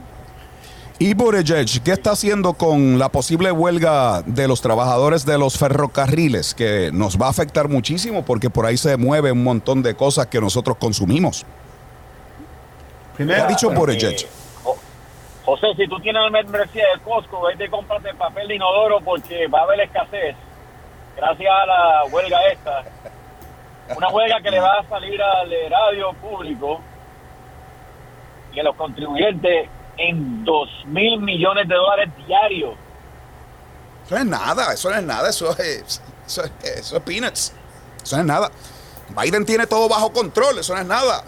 [0.99, 6.55] y Buttigieg, ¿qué está haciendo con la posible huelga de los trabajadores de los ferrocarriles?
[6.55, 10.29] Que nos va a afectar muchísimo porque por ahí se mueve un montón de cosas
[10.29, 11.45] que nosotros consumimos.
[13.17, 14.23] ¿Qué ha dicho Buttigieg?
[14.23, 14.29] Eh,
[15.45, 19.49] José, si tú tienes la membresía de Costco, vete y cómprate papel de inodoro porque
[19.49, 20.37] va a haber escasez.
[21.17, 22.85] Gracias a la huelga esta.
[23.97, 26.81] Una huelga que le va a salir al radio público
[28.53, 32.75] y a los contribuyentes en dos mil millones de dólares diarios.
[34.07, 37.55] Eso es nada, eso no es nada, eso es, eso es, peanuts.
[38.03, 38.51] Eso no es nada.
[39.21, 41.25] Biden tiene todo bajo control, eso no es nada.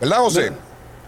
[0.00, 0.52] ¿Verdad, José?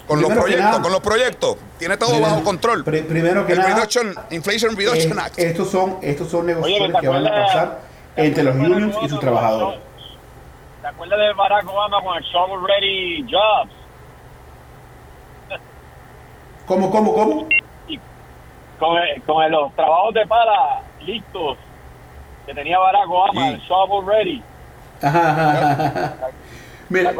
[0.07, 2.83] Con los proyectos, con los proyectos, tiene todo bajo control.
[2.85, 3.87] primero que nada,
[4.31, 5.39] Inflation Reduction Act.
[5.39, 7.81] Estos son, estos son negociaciones que van a pasar
[8.17, 9.81] entre los unions y sus trabajadores.
[10.81, 13.78] ¿Te acuerdas de Barack Obama con el Shovel Ready Jobs?
[16.69, 17.49] ¿Cómo, cómo, cómo?
[18.79, 21.57] con, con los trabajos de pala listos
[22.47, 24.43] que tenía Barack Obama, el shovel ready.
[26.91, 27.13] Mira,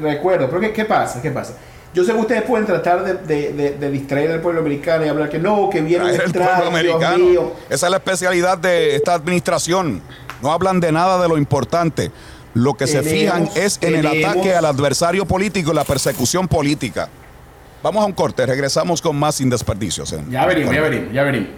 [0.00, 1.22] recuerdo, pero ¿qué, pasa?
[1.22, 1.56] ¿Qué pasa?
[1.94, 5.38] Yo sé que ustedes pueden tratar de, de, distraer al pueblo americano y hablar que
[5.38, 7.52] no, que viene el pueblo americano.
[7.70, 10.02] Esa es la especialidad de esta administración.
[10.42, 12.10] No hablan de nada de lo importante.
[12.54, 17.08] Lo que se fijan es en el ataque al adversario político y la persecución política.
[17.86, 20.12] Vamos a un corte, regresamos con más sin desperdicios.
[20.28, 21.50] Ya venimos, ya venimos, ya venimos.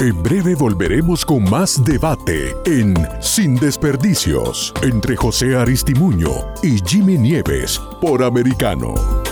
[0.00, 6.32] En breve volveremos con más debate en Sin Desperdicios entre José Aristimuño
[6.64, 9.31] y Jimmy Nieves por Americano.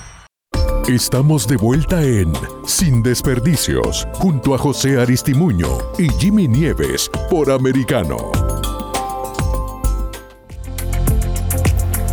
[0.87, 2.33] Estamos de vuelta en
[2.65, 5.67] Sin Desperdicios, junto a José Aristimuño
[5.97, 8.17] y Jimmy Nieves por Americano.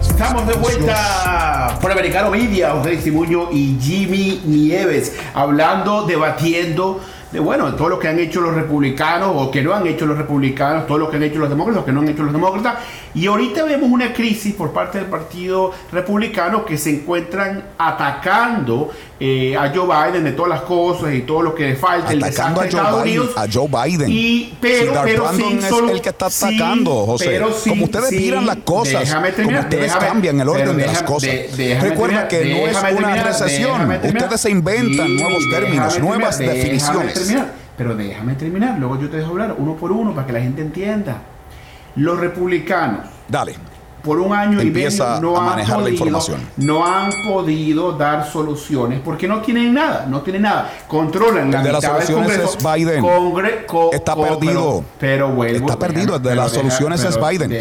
[0.00, 7.00] Estamos de vuelta por Americano Media, José Aristimuño y Jimmy Nieves, hablando, debatiendo
[7.32, 10.16] de bueno, todo lo que han hecho los republicanos o que no han hecho los
[10.16, 12.76] republicanos, todo lo que han hecho los demócratas o que no han hecho los demócratas.
[13.14, 18.90] Y ahorita vemos una crisis por parte del Partido Republicano que se encuentran atacando
[19.20, 22.10] eh, a Joe Biden de todas las cosas y todo lo que le falta.
[22.10, 24.08] Atacando el a, Joe Biden, a Joe Biden.
[24.10, 27.26] Y, pero, si pero sin es el que está atacando, José.
[27.26, 31.30] Pero como ustedes miran las cosas, como ustedes cambian el orden de las cosas.
[31.80, 33.90] Recuerda que no es una recesión.
[33.90, 37.36] Ustedes se inventan nuevos términos, nuevas definiciones.
[37.76, 40.62] Pero déjame terminar, luego yo te dejo hablar uno por uno para que la gente
[40.62, 41.22] entienda.
[41.98, 43.06] Los republicanos.
[43.28, 43.56] Dale
[44.02, 46.40] por un año y medio no a manejar han, la podido, información.
[46.56, 50.70] no han podido dar soluciones porque no tienen nada, no tienen nada.
[50.86, 53.02] Controlan la de mitad las soluciones del es Biden.
[53.02, 54.84] Congre, co, está co, perdido.
[54.98, 56.18] Pero, pero vuelvo, está perdido.
[56.18, 57.52] De las deja, soluciones es Biden.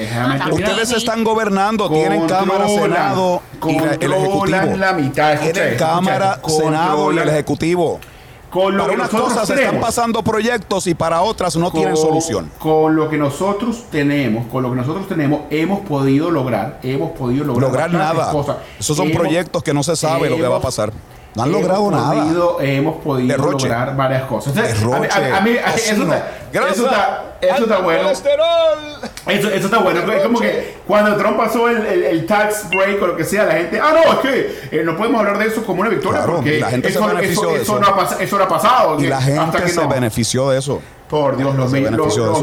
[0.51, 4.77] Ustedes están gobernando, tienen Cámara, Senado y el Ejecutivo.
[4.77, 7.99] La mitad, tienen Cámara, Senado y el Ejecutivo.
[8.49, 11.69] Con lo para que unas nosotros cosas tenemos, están pasando proyectos y para otras no
[11.69, 12.49] con, tienen solución.
[12.59, 17.43] Con lo que nosotros tenemos, con lo que nosotros tenemos, hemos podido lograr, hemos podido
[17.43, 18.31] lograr, lograr nada.
[18.31, 18.57] Cosas.
[18.79, 20.93] Esos son hemos, proyectos que no se sabe hemos, lo que va a pasar.
[21.37, 22.65] No han logrado podido, nada.
[22.69, 23.67] Hemos podido Derroche.
[23.67, 24.53] lograr varias cosas.
[24.55, 28.09] Entonces, Derroche, a mí, a mí- eso, está, eso, está, eso está bueno.
[28.09, 30.11] Eso, eso está bueno.
[30.11, 33.45] Es como que cuando Trump pasó el, el, el tax break o lo que sea,
[33.45, 36.19] la gente, ah, no, es que eh, no podemos hablar de eso como una victoria
[36.19, 37.79] Claro, porque la gente se eso, benefició eso, de eso eso.
[37.79, 38.99] no ha eso no ha pasado.
[38.99, 39.87] Y la hasta gente que se no.
[39.89, 40.81] benefició de eso.
[41.09, 42.33] Por Dios, los, Se benefició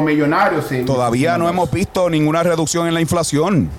[0.00, 0.66] millonarios.
[0.68, 0.82] sí.
[0.84, 3.70] Todavía no hemos visto ninguna reducción en la inflación.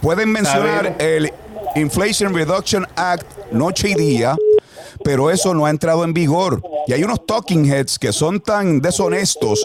[0.00, 1.32] Pueden mencionar el
[1.76, 4.34] Inflation Reduction Act noche y día,
[5.04, 6.62] pero eso no ha entrado en vigor.
[6.86, 9.64] Y hay unos talking heads que son tan deshonestos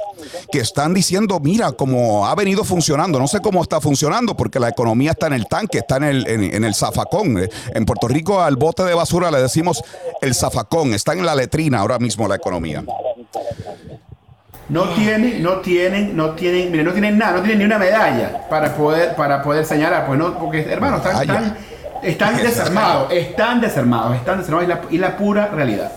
[0.51, 3.17] que están diciendo, mira, cómo ha venido funcionando.
[3.17, 6.27] No sé cómo está funcionando porque la economía está en el tanque, está en el,
[6.27, 7.47] en, en el zafacón.
[7.73, 9.83] En Puerto Rico al bote de basura le decimos
[10.21, 12.83] el zafacón, está en la letrina ahora mismo la economía.
[14.69, 18.47] No tienen, no tienen, no tienen, mire, no tienen nada, no tienen ni una medalla
[18.49, 21.57] para poder, para poder señalar, pues no, porque hermano, están,
[22.03, 25.91] están desarmados, están desarmados, están desarmados y la, y la pura realidad.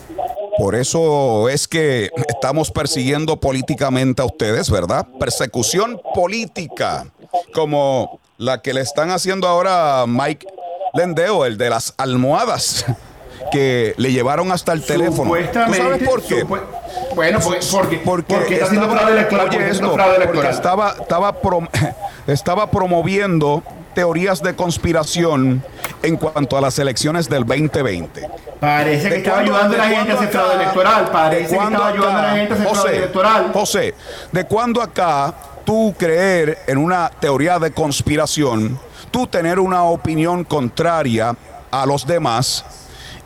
[0.59, 5.07] Por eso es que estamos persiguiendo políticamente a ustedes, ¿verdad?
[5.19, 7.07] Persecución política,
[7.53, 10.47] como la que le están haciendo ahora Mike
[10.95, 12.85] Lendeo, el de las almohadas,
[13.51, 15.33] que le llevaron hasta el teléfono.
[15.35, 16.45] ¿Tú sabes por qué?
[16.45, 20.55] bueno, porque, porque, Porque, porque está haciendo fraude electoral, esto, fraude porque electoral.
[20.55, 21.69] estaba, estaba, prom-
[22.29, 23.63] estaba promoviendo
[23.95, 25.65] teorías de conspiración
[26.05, 28.29] en cuanto a las elecciones del 2020.
[28.61, 31.65] Parece que ¿De estaba ayudando a la gente a hacer cuándo fraude electoral, parece que
[31.65, 33.51] estaba ayudando a la gente a hacer fraude electoral.
[33.53, 33.95] José,
[34.31, 38.79] ¿de cuándo acá tú creer en una teoría de conspiración,
[39.11, 41.35] tú tener una opinión contraria
[41.71, 42.65] a los demás,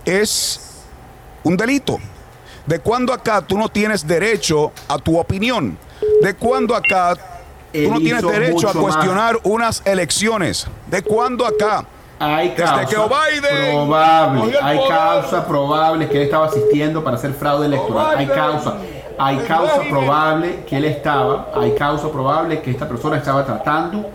[0.05, 0.61] es
[1.43, 1.99] un delito?
[2.65, 5.77] ¿De cuándo acá tú no tienes derecho a tu opinión?
[6.23, 7.17] ¿De cuándo acá
[7.73, 8.83] tú no tienes derecho a más.
[8.83, 10.67] cuestionar unas elecciones?
[10.87, 11.85] ¿De cuándo acá?
[12.21, 17.33] Hay Desde causa que Biden probable, hay causa probable que él estaba asistiendo para hacer
[17.33, 18.19] fraude electoral.
[18.19, 18.75] Hay causa,
[19.19, 24.11] hay causa probable que él estaba, hay causa probable que esta persona estaba tratando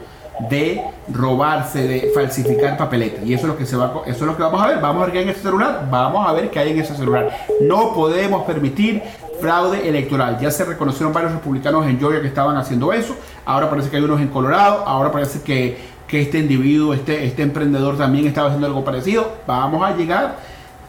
[0.49, 3.23] de robarse, de falsificar papeletas.
[3.25, 4.79] Y eso es lo que se va, eso es lo que vamos a ver.
[4.79, 5.87] Vamos a ver qué hay en ese celular.
[5.89, 7.29] Vamos a ver qué hay en ese celular.
[7.61, 9.01] No podemos permitir
[9.39, 10.39] fraude electoral.
[10.39, 13.15] Ya se reconocieron varios republicanos en Georgia que estaban haciendo eso.
[13.45, 14.83] Ahora parece que hay unos en Colorado.
[14.85, 19.33] Ahora parece que, que este individuo, este, este emprendedor también estaba haciendo algo parecido.
[19.47, 20.37] Vamos a llegar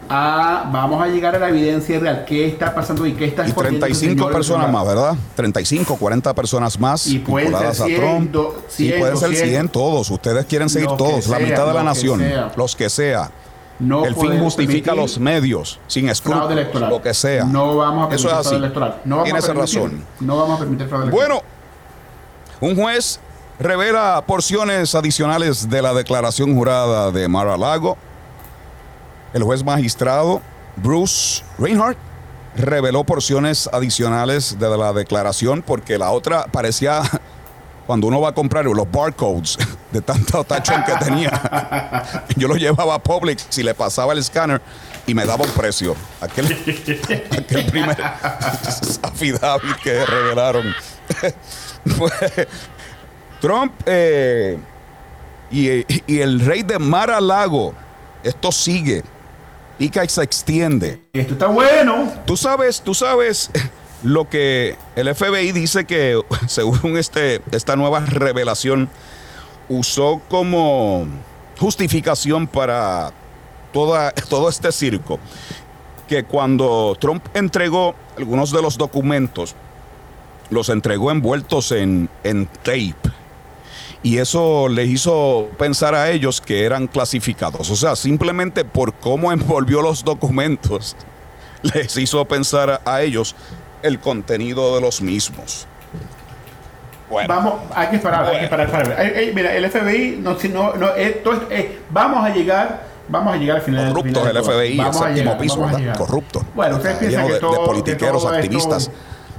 [0.06, 3.52] a, vamos a llegar a la evidencia real, qué está pasando y qué está Y
[3.52, 5.14] 35 personas más, ¿verdad?
[5.34, 8.30] 35, 40 personas más Y pueden ser a 100, Trump.
[8.32, 9.48] do- sí, 100, pueden ser 200.
[9.50, 10.10] 100 todos.
[10.10, 12.52] Ustedes quieren seguir todos, la sea, mitad de la nación, sea.
[12.54, 13.30] los que sea.
[13.78, 17.44] No El fin justifica los medios, sin escrúpulos, lo que sea.
[17.44, 18.56] No vamos a permitir Eso es así.
[18.56, 19.00] electoral.
[19.06, 20.04] No vamos Tienes a permitir, razón.
[20.20, 21.28] No vamos a permitir fraude electoral.
[21.30, 21.42] Bueno,
[22.60, 23.20] un juez
[23.58, 27.96] revela porciones adicionales de la declaración jurada de Mara Lago.
[29.32, 30.40] El juez magistrado
[30.76, 31.98] Bruce Reinhardt
[32.56, 37.02] reveló porciones adicionales de la declaración porque la otra parecía
[37.86, 39.58] cuando uno va a comprar los barcodes
[39.92, 42.24] de tanto tachón que tenía.
[42.36, 44.60] Yo lo llevaba a Publix y le pasaba el escáner
[45.06, 45.94] y me daba un precio.
[46.20, 46.46] Aquel,
[47.70, 47.96] primer
[49.02, 50.74] affidavit que revelaron.
[53.44, 54.56] Trump eh,
[55.50, 55.68] y,
[56.10, 57.74] y el rey de Mar-a-Lago.
[58.22, 59.02] Esto sigue.
[59.76, 61.02] Pica y se extiende.
[61.12, 62.10] Esto está bueno.
[62.24, 63.50] Tú sabes, tú sabes
[64.02, 68.88] lo que el FBI dice que según este, esta nueva revelación
[69.68, 71.06] usó como
[71.60, 73.12] justificación para
[73.74, 75.18] toda, todo este circo.
[76.08, 79.54] Que cuando Trump entregó algunos de los documentos,
[80.48, 83.13] los entregó envueltos en, en tape.
[84.04, 87.70] Y eso les hizo pensar a ellos que eran clasificados.
[87.70, 90.94] O sea, simplemente por cómo envolvió los documentos,
[91.62, 93.34] les hizo pensar a ellos
[93.82, 95.66] el contenido de los mismos.
[97.08, 98.38] Bueno, Vamos, hay que esperar, hay Bueno.
[98.40, 99.04] que esperar.
[99.06, 103.34] Eh, eh, mira, el FBI, no, no, no, esto es- eh, vamos a llegar, vamos
[103.34, 103.86] a llegar al final.
[103.88, 104.52] corruptos final el de todo.
[104.52, 105.80] FBI, el Vamos a séptimo llegar, piso, vamos a ¿verdad?
[105.80, 105.98] llegar.
[105.98, 106.44] Corrupto.
[106.54, 108.90] Bueno, ustedes piensan que de, todo, de que politiqueros, todo esto- activistas,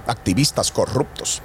[0.08, 1.42] activistas corruptos.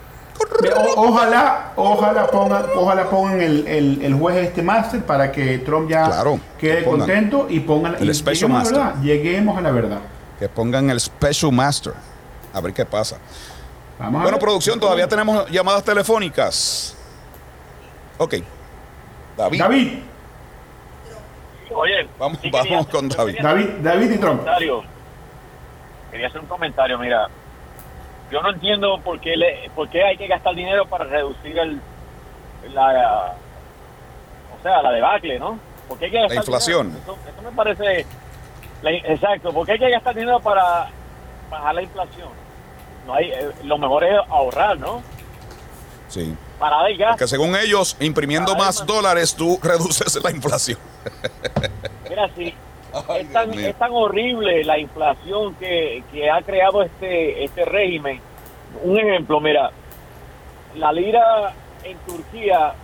[0.76, 5.88] O- ojalá, ojalá pongan, ojalá pongan el, el, el juez este máster para que Trump
[5.90, 8.94] ya Claro, quede contento y pongan el y special lleguemos a la master.
[8.94, 9.98] verdad, lleguemos a la verdad.
[10.38, 11.92] Que pongan el Special Master.
[12.54, 13.18] A ver qué pasa.
[13.98, 16.96] Vamos Bueno, producción, todavía tenemos llamadas telefónicas.
[18.16, 18.36] Ok.
[19.36, 19.58] David.
[19.58, 19.98] David,
[21.72, 23.36] Oye, Vamos, sí quería- vamos con David.
[23.40, 24.38] David, David y Trump.
[24.40, 24.82] comentario.
[26.10, 27.28] Quería hacer un comentario, mira.
[28.30, 31.80] Yo no entiendo por qué, le, por qué hay que gastar dinero para reducir el,
[32.72, 33.34] la,
[34.58, 35.58] o sea, la debacle, ¿no?
[35.88, 36.86] ¿Por qué hay que gastar inflación.
[36.94, 37.02] dinero?
[37.24, 38.06] Eso, eso me parece,
[38.82, 40.88] la- exacto, ¿por qué hay que gastar dinero para
[41.50, 42.28] bajar la inflación?
[43.06, 45.02] No hay, eh, lo mejor es ahorrar, ¿no?
[46.08, 46.36] Sí.
[46.58, 47.16] Para dar gas.
[47.16, 50.78] Que según ellos, imprimiendo más dólares, tú reduces la inflación.
[52.08, 52.54] Mira, sí,
[53.08, 58.20] Ay, es tan, es tan horrible la inflación que, que ha creado este, este régimen.
[58.82, 59.70] Un ejemplo, mira,
[60.76, 61.52] la lira
[61.84, 62.74] en Turquía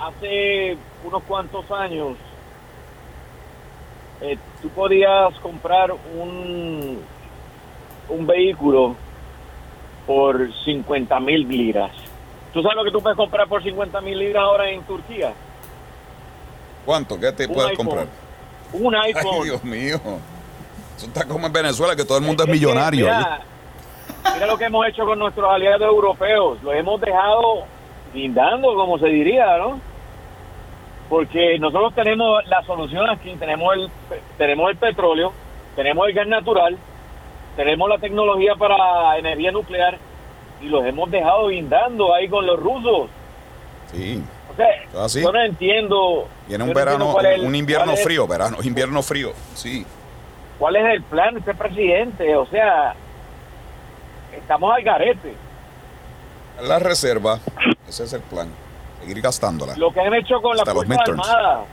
[0.00, 2.16] hace unos cuantos años,
[4.20, 7.00] eh, tú podías comprar un,
[8.08, 8.96] un vehículo
[10.06, 11.90] por 50 mil liras.
[12.52, 15.32] ¿Tú sabes lo que tú puedes comprar por 50 mil liras ahora en Turquía?
[16.84, 17.18] ¿Cuánto?
[17.18, 18.06] ¿Qué te puedes comprar?
[18.72, 19.44] Un Ay, iPhone.
[19.44, 20.00] Dios mío.
[20.96, 23.06] Eso está como en Venezuela, que todo el mundo es, millonario.
[23.06, 23.40] Mira,
[24.34, 26.62] mira lo que hemos hecho con nuestros aliados europeos.
[26.62, 27.64] Los hemos dejado
[28.14, 29.80] guindando, como se diría, ¿no?
[31.08, 33.34] Porque nosotros tenemos la solución aquí.
[33.38, 33.90] Tenemos el,
[34.38, 35.32] tenemos el petróleo,
[35.76, 36.78] tenemos el gas natural,
[37.56, 39.98] tenemos la tecnología para energía nuclear
[40.60, 43.10] y los hemos dejado guindando ahí con los rusos.
[43.92, 44.22] Sí.
[44.52, 45.22] O sea, ¿Ah, sí?
[45.22, 46.28] yo no entiendo.
[46.46, 49.32] Viene un no verano, el- un invierno es- frío, verano, invierno frío.
[49.54, 49.86] Sí.
[50.58, 52.36] ¿Cuál es el plan de este presidente?
[52.36, 52.94] O sea,
[54.36, 55.34] estamos al garete.
[56.62, 57.38] La reserva,
[57.88, 58.48] ese es el plan.
[59.00, 59.74] Seguir gastándola.
[59.76, 61.02] Lo que han hecho con la Hasta los Fuerza.
[61.10, 61.64] Armada,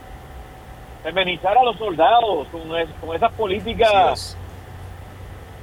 [1.04, 4.36] feminizar a los soldados con, es- con esas políticas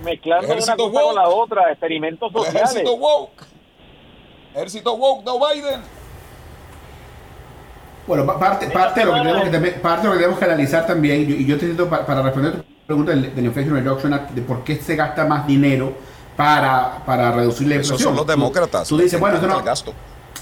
[0.03, 2.29] mezclando una cosa con la otra, experimentos.
[2.33, 2.61] El sociales.
[2.71, 3.43] ejército woke.
[4.53, 5.81] Ejército woke de Biden.
[8.07, 10.39] Bueno, pa- parte, parte, de lo que tenemos que, también- parte de lo que tenemos
[10.39, 13.73] que analizar también, y yo, te entiendo pa- para responder tu pregunta del, del Inflation
[13.75, 15.93] Reduction Act, de por qué se gasta más dinero
[16.37, 17.95] para, para reducir la inflación.
[17.95, 18.87] Esos son los Tú- demócratas.
[18.87, 19.93] Tú, dices, bueno, eso no, gasto.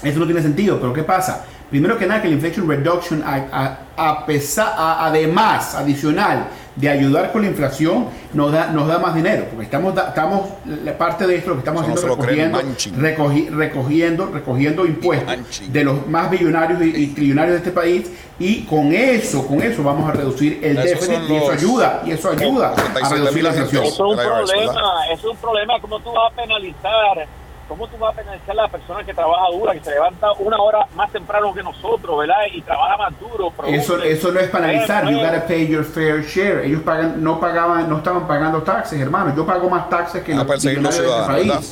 [0.02, 1.44] eso no tiene sentido, pero ¿qué pasa?
[1.68, 6.46] Primero que nada, que el Inflation Reduction Act, a, a pesar, a- además, adicional
[6.76, 10.42] de ayudar con la inflación, nos da, nos da más dinero, porque estamos, da- estamos
[10.84, 15.26] la parte de esto lo que estamos Eso haciendo creen, recogiendo, recogi- recogiendo, recogiendo impuestos
[15.26, 15.72] Manchin.
[15.72, 19.82] de los más billonarios y, y trillonarios de este país, y con eso, con eso
[19.82, 23.48] vamos a reducir el déficit y eso ayuda, y eso ayuda a 87 reducir la
[23.50, 23.84] inflación.
[23.84, 25.80] Eso es un problema, es un problema.
[25.80, 27.26] ¿Cómo tú vas a penalizar
[27.68, 30.56] ¿cómo tú vas a penalizar a la persona que trabaja dura, que se levanta una
[30.58, 32.36] hora más temprano que nosotros, ¿verdad?
[32.52, 33.52] Y trabaja más duro.
[33.66, 36.64] Eso, eso no es penalizar, you gotta pay your fair share.
[36.64, 39.34] Ellos pagan, no pagaban, no estaban pagando taxes, hermano.
[39.36, 41.46] Yo pago más taxes que A los millonarios de este país.
[41.48, 41.62] ¿verdad?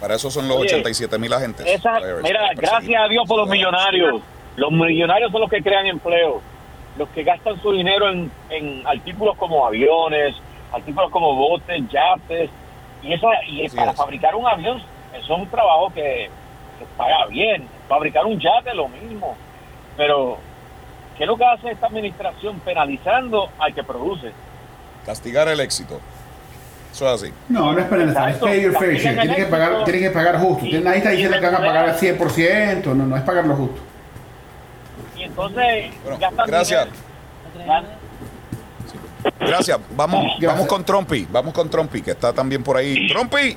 [0.00, 1.66] Para eso son los Oye, 87 mil agentes.
[1.66, 4.22] Esa- mira, gracias a Dios por los millonarios.
[4.56, 6.40] Los millonarios son los que crean empleo.
[6.96, 10.34] Los que gastan su dinero en, en artículos como aviones,
[10.72, 12.50] artículos como botes, yates.
[13.02, 13.96] Y, eso, y Así para es.
[13.96, 14.82] fabricar un avión,
[15.14, 16.30] eso es un trabajo que,
[16.78, 17.66] que paga bien.
[17.88, 19.36] Fabricar un yate, lo mismo.
[19.96, 20.38] Pero,
[21.16, 24.32] ¿qué es lo que hace esta administración penalizando al que produce?
[25.04, 26.00] Castigar el éxito.
[26.92, 27.32] Eso es así.
[27.48, 28.46] No, no es penalizar, es Exacto.
[28.46, 29.14] pay your fair share.
[29.14, 30.66] Castigan Tienes que pagar, tienes que pagar justo.
[30.66, 33.46] Y- Nadie está diciendo que van a pagar al emplear- 100%, no, no es pagar
[33.46, 33.80] lo justo.
[35.16, 36.88] Y entonces, Bueno, gastan gracias.
[39.38, 39.78] Gracias.
[39.94, 40.50] Vamos, Gracias.
[40.52, 41.26] vamos con Trumpy.
[41.30, 43.06] Vamos con Trumpy, que está también por ahí.
[43.08, 43.56] Trumpy,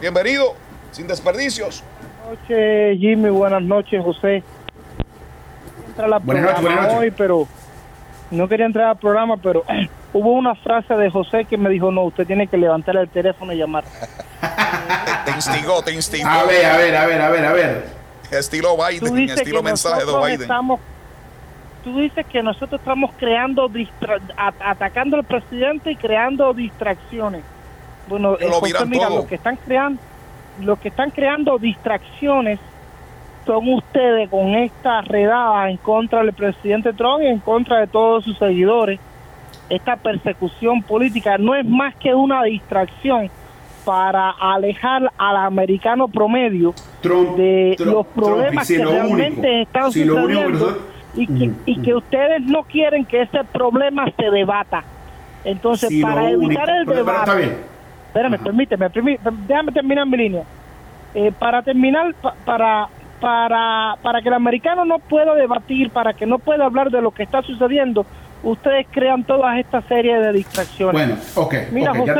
[0.00, 0.54] bienvenido.
[0.92, 1.82] Sin desperdicios.
[2.24, 3.28] Buenas noches, Jimmy.
[3.30, 4.42] Buenas noches, José.
[5.86, 6.98] Entra la Buenas noches, buenas noches.
[6.98, 7.48] hoy, pero
[8.30, 9.64] no quería entrar al programa, pero
[10.12, 13.52] hubo una frase de José que me dijo, no, usted tiene que levantar el teléfono
[13.52, 13.84] y llamar.
[15.24, 16.28] Te, instigó, te instigó.
[16.28, 17.84] A ver, a ver, a ver, a ver, a ver.
[18.30, 20.42] Estilo Tú Biden, dices estilo que mensaje de Biden.
[20.42, 20.80] estamos,
[21.82, 23.68] tú dices que nosotros estamos creando,
[24.36, 27.42] atacando al presidente y creando distracciones.
[28.08, 29.16] Bueno, lo José, mira, todo.
[29.18, 30.00] lo que están creando,
[30.60, 32.58] lo que están creando distracciones
[33.44, 38.24] son ustedes con esta redada en contra del presidente Trump y en contra de todos
[38.24, 38.98] sus seguidores.
[39.68, 43.30] Esta persecución política no es más que una distracción
[43.84, 49.40] para alejar al americano promedio Trump, de Trump- los problemas Trump, y si que realmente
[49.48, 50.82] único- están si único sucediendo nosotros-
[51.14, 54.82] y, que, y que ustedes no quieren que ese problema se debata.
[55.44, 57.56] Entonces, Si para evitar único- el debate.
[58.16, 60.42] Espérame, permíteme, permí- déjame terminar mi línea.
[61.14, 62.88] Eh, para terminar, pa- para
[63.20, 67.10] para para que el americano no pueda debatir, para que no pueda hablar de lo
[67.12, 68.04] que está sucediendo,
[68.42, 70.92] ustedes crean todas esta serie de distracciones.
[70.92, 72.12] Bueno, ok, Mira, ya José.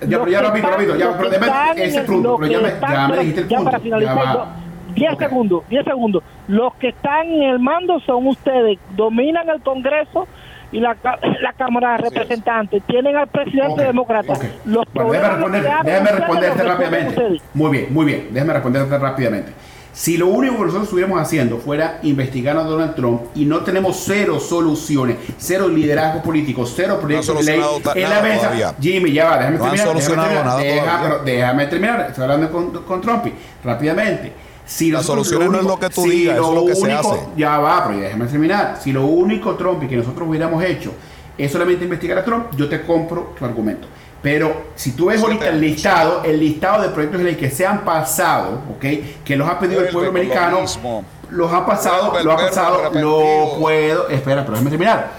[0.00, 2.38] Ya, ya que rápido, rápido, ya, lo pero que déjame están ese en- punto, lo
[2.38, 3.70] pero ya que me, están- ya me dijiste el ya punto.
[3.70, 4.32] para finalizar, ya va.
[4.34, 4.46] yo-
[4.94, 5.18] 10 Ok.
[5.20, 6.22] segundos, 10 segundos.
[6.48, 10.26] Los que están en el mando son ustedes, dominan el Congreso
[10.72, 12.08] y la, ca- la Cámara de.
[12.08, 14.34] Representantes, tienen al presidente Ok, demócrata.
[14.64, 17.40] Los Bueno, déjame responder, déjame responderte rápidamente.
[17.54, 18.28] Muy bien, muy bien.
[18.32, 19.52] Déjame responderte rápidamente.
[19.94, 24.02] Si lo único que nosotros estuviéramos haciendo fuera investigar a Donald Trump y no tenemos
[24.06, 27.62] cero soluciones, cero liderazgo político, cero proyectos de ley
[27.96, 28.74] en la mesa, todavía.
[28.80, 29.94] Jimmy, ya va, déjame No han terminar.
[29.94, 31.08] déjame solucionado terminar, nada deja- todavía.
[31.10, 32.06] pero déjame terminar.
[32.08, 33.24] Estoy hablando con, con Trump
[33.62, 34.32] rápidamente.
[34.64, 37.20] Si nosotros soluciones no es lo que tú digas, eso es lo que se hace.
[37.36, 38.78] Ya va, pero déjame terminar.
[38.80, 40.92] Si lo único Trump y que nosotros hubiéramos hecho
[41.36, 43.88] es solamente investigar a Trump, yo te compro tu argumento.
[44.22, 47.66] Pero si tú ves ahorita el listado, el listado de proyectos de ley que se
[47.66, 48.84] han pasado, ¿ok?
[49.24, 51.04] Que los ha pedido el pueblo lo americano, mismo.
[51.30, 55.10] los ha pasado, el lo ha pasado, lo puedo, espera, pero déjame terminar.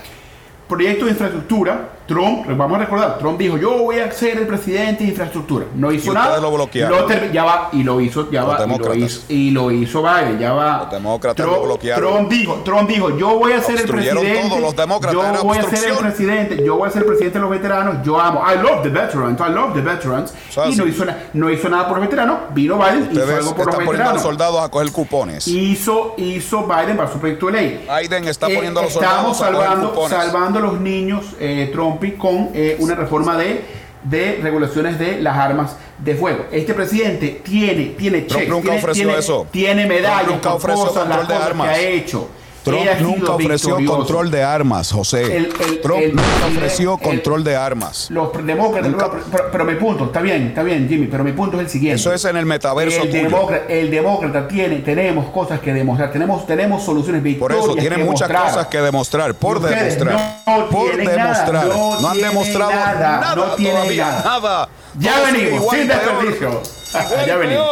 [0.70, 5.04] Proyecto de infraestructura, Trump, vamos a recordar, Trump dijo, yo voy a ser el presidente
[5.06, 5.66] de infraestructura.
[5.76, 6.38] No hizo nada.
[6.40, 7.00] lo bloquearon.
[7.00, 10.02] No termi- ya va, y lo hizo, ya va, y lo hizo, y lo hizo
[10.04, 10.80] Biden, ya va.
[10.84, 12.04] Los demócratas Trump, lo bloquearon.
[12.16, 14.42] Trump dijo, Trump dijo, yo voy a ser el presidente.
[14.50, 17.38] todo, los demócratas, yo voy a ser el presidente, yo voy a ser el presidente
[17.38, 18.42] de los veteranos, yo amo.
[18.46, 20.34] I love the veterans, I love the veterans.
[20.70, 23.66] Y no hizo, no hizo nada por los veteranos, vino Biden, hizo Ustedes algo por
[23.68, 24.22] los poniendo a los veteranos.
[24.24, 25.48] soldados a coger cupones.
[25.48, 27.86] Hizo, hizo Biden para su proyecto de ley.
[28.02, 31.26] Biden está Eh, poniendo a los estamos soldados a coger salvando, salvando a los niños,
[31.40, 31.70] eh,
[32.18, 33.62] Con eh, una reforma de,
[34.04, 36.46] de regulaciones de las armas de fuego.
[36.52, 39.48] Este presidente tiene, tiene Trump checks, nunca tiene, ofreció tiene- eso.
[39.52, 41.68] tiene medallas, Trump nunca por ofreció cosas, las control de cosas armas.
[41.70, 42.28] que ha hecho.
[42.64, 43.98] Trump nunca ofreció victorioso.
[43.98, 45.24] control de armas, José.
[45.38, 48.08] El- el- Trump el- nunca ofreció control de armas.
[48.10, 51.58] Los demócratas, Nunca- pero, pero- mi punto, está bien, está bien, Jimmy, pero mi punto
[51.58, 51.96] es el siguiente.
[52.00, 53.24] Eso es en el metaverso el tuyo.
[53.24, 58.00] demócrata, el demócrata tiene, tenemos cosas que demostrar, tenemos, tenemos soluciones Por victorias eso tienen
[58.00, 58.54] que muchas demostrar.
[58.54, 60.14] cosas que demostrar, por demostrar.
[60.46, 61.54] no por demostrar.
[61.54, 64.24] nada, no no han demostrado nada, nada, no todavía, nada.
[64.40, 64.70] nada.
[65.00, 66.62] Ya Todo sigue venimos, sin desperdicio.
[67.28, 67.68] Ya venimos.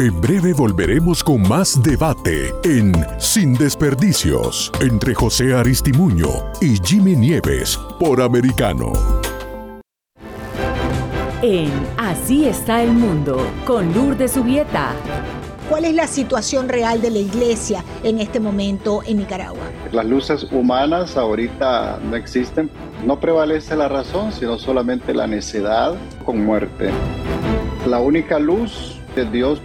[0.00, 6.26] En breve volveremos con más debate en Sin Desperdicios entre José Aristimuño
[6.62, 8.94] y Jimmy Nieves por Americano.
[11.42, 14.94] En Así está el mundo, con Lourdes Subieta.
[15.68, 19.70] ¿Cuál es la situación real de la iglesia en este momento en Nicaragua?
[19.92, 22.70] Las luces humanas ahorita no existen.
[23.04, 25.94] No prevalece la razón, sino solamente la necedad
[26.24, 26.88] con muerte.
[27.86, 29.60] La única luz de Dios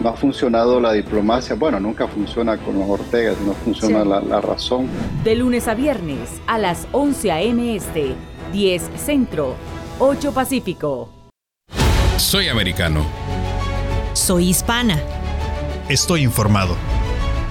[0.00, 1.54] no ha funcionado la diplomacia.
[1.54, 4.08] Bueno, nunca funciona con los Ortegas, no funciona Sí.
[4.08, 4.88] la, la razón.
[5.22, 7.76] De lunes a viernes a las 11 a.m.
[7.76, 8.14] este,
[8.52, 9.54] 10 centro.
[9.98, 11.08] 8 Pacífico.
[12.16, 13.04] Soy americano.
[14.12, 14.98] Soy hispana.
[15.88, 16.76] Estoy informado.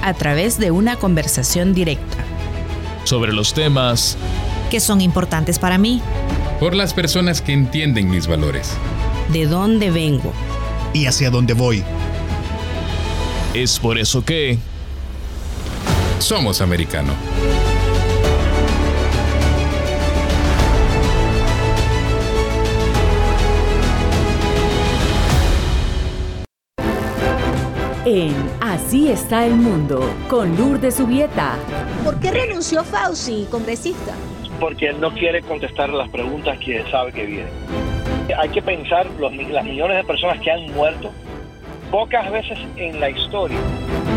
[0.01, 2.17] A través de una conversación directa.
[3.05, 4.17] Sobre los temas
[4.69, 6.01] que son importantes para mí.
[6.59, 8.75] Por las personas que entienden mis valores.
[9.31, 10.33] De dónde vengo.
[10.93, 11.83] Y hacia dónde voy.
[13.53, 14.57] Es por eso que...
[16.17, 17.13] Somos americano.
[28.05, 31.57] En Así está el mundo, con Lourdes Subieta.
[32.03, 34.13] ¿Por qué renunció Fauci, congresista?
[34.59, 37.53] Porque él no quiere contestar las preguntas que sabe que vienen.
[38.35, 41.11] Hay que pensar los, las millones de personas que han muerto.
[41.93, 43.59] Pocas veces en la historia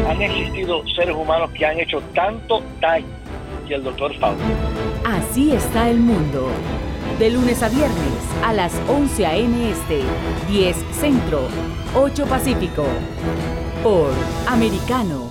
[0.09, 3.05] han existido seres humanos que han hecho tanto daño
[3.69, 4.43] que el doctor Fauci.
[5.05, 6.49] Así está el mundo.
[7.19, 9.71] De lunes a viernes a las 11 a.m.
[9.71, 10.01] Este,
[10.49, 11.49] 10 Centro,
[11.95, 12.87] 8 Pacífico
[13.83, 14.11] por
[14.49, 15.29] Americano.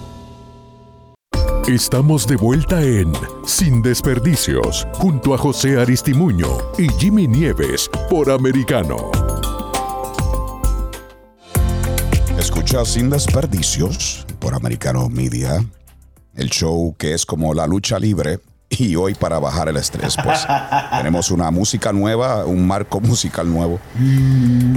[1.68, 3.12] Estamos de vuelta en
[3.44, 6.46] Sin Desperdicios, junto a José Aristimuño
[6.78, 9.10] y Jimmy Nieves por Americano.
[12.46, 15.66] Escucha Sin Desperdicios por Americano Media,
[16.36, 18.40] el show que es como la lucha libre.
[18.70, 20.46] Y hoy para bajar el estrés, pues
[20.96, 23.80] tenemos una música nueva, un marco musical nuevo.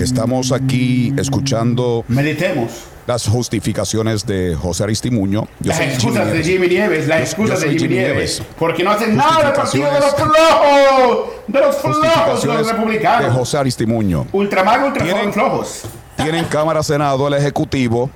[0.01, 2.07] Estamos aquí escuchando...
[2.09, 2.71] Meditemos
[3.07, 5.47] las justificaciones de José Aristimuño.
[5.61, 8.43] Yo las excusas de Jimmy Nieves, las excusas de Jimmy, Nieves.
[8.59, 13.27] Porque no hacen nada del partido de los flojos, de los flojos, de los republicanos.
[13.27, 14.27] De José Aristimuño.
[14.33, 15.85] Ultramar, ultra flojos.
[16.23, 18.11] Tienen Cámara, Senado, el Ejecutivo.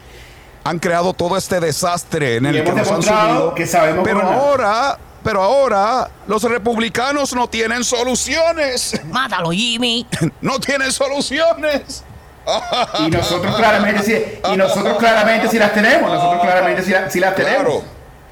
[0.64, 3.54] Han creado todo este desastre en el que nos han subido.
[3.54, 9.00] Que sabemos pero ahora pero ahora los republicanos no tienen soluciones.
[9.04, 10.06] Mátalo, Jimmy.
[10.40, 12.04] no tienen soluciones.
[12.98, 17.84] y nosotros claramente sí, y nosotros claramente sí las tenemos, nosotros claramente sí, las tenemos.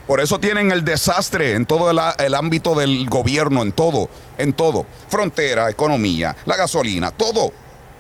[0.07, 4.85] Por eso tienen el desastre en todo el, ámbito del gobierno, en todo, en todo.
[5.09, 7.53] Frontera, economía, la gasolina, todo,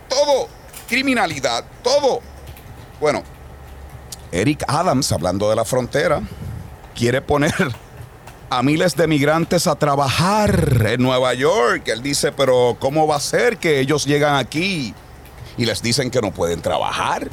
[0.09, 0.49] todo.
[0.91, 2.21] Criminalidad, todo.
[3.01, 3.23] Bueno,
[4.31, 6.21] Eric Adams, hablando de la frontera,
[6.95, 7.55] quiere poner
[8.51, 11.89] a miles de migrantes a trabajar en Nueva York.
[11.89, 14.95] Él dice, pero ¿cómo va a ser que ellos llegan aquí?
[15.61, 17.29] y les dicen que no pueden trabajar.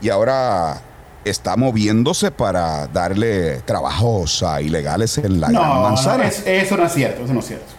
[0.00, 0.80] Y ahora
[1.24, 6.26] está moviéndose para darle trabajos a ilegales en la no, manzana.
[6.26, 7.72] eso no es cierto, eso no es cierto.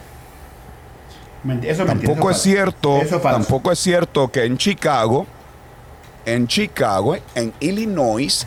[1.62, 5.26] Eso tampoco es cierto, tampoco es cierto que en Chicago,
[6.24, 8.46] en Chicago, en Illinois,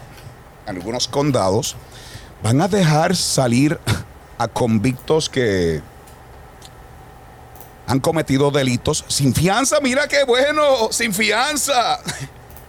[0.65, 1.75] algunos condados
[2.41, 3.77] van a dejar salir
[4.37, 5.81] a convictos que
[7.87, 9.79] han cometido delitos sin fianza.
[9.81, 11.99] Mira qué bueno, sin fianza.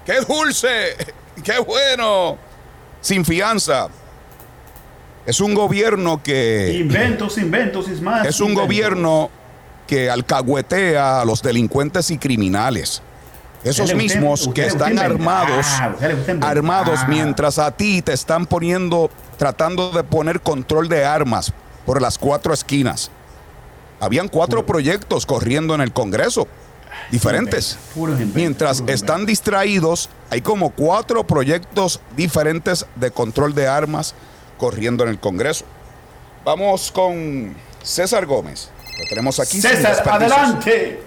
[0.05, 0.97] Qué dulce,
[1.43, 2.37] qué bueno,
[3.01, 3.89] sin fianza.
[5.25, 6.79] Es un gobierno que...
[6.79, 8.25] Inventos, inventos, es más.
[8.25, 9.31] Es un gobierno
[9.87, 13.03] que alcahuetea a los delincuentes y criminales.
[13.65, 15.67] Esos mismos que están armados,
[16.41, 21.53] armados mientras a ti te están poniendo, tratando de poner control de armas
[21.85, 23.11] por las cuatro esquinas.
[23.99, 26.47] Habían cuatro proyectos corriendo en el Congreso,
[27.11, 27.79] diferentes.
[28.35, 34.15] Mientras están distraídos, hay como cuatro proyectos diferentes de control de armas
[34.59, 35.65] corriendo en el Congreso.
[36.45, 38.71] Vamos con César Gómez.
[38.99, 39.61] Lo tenemos aquí.
[39.61, 41.01] César, adelante.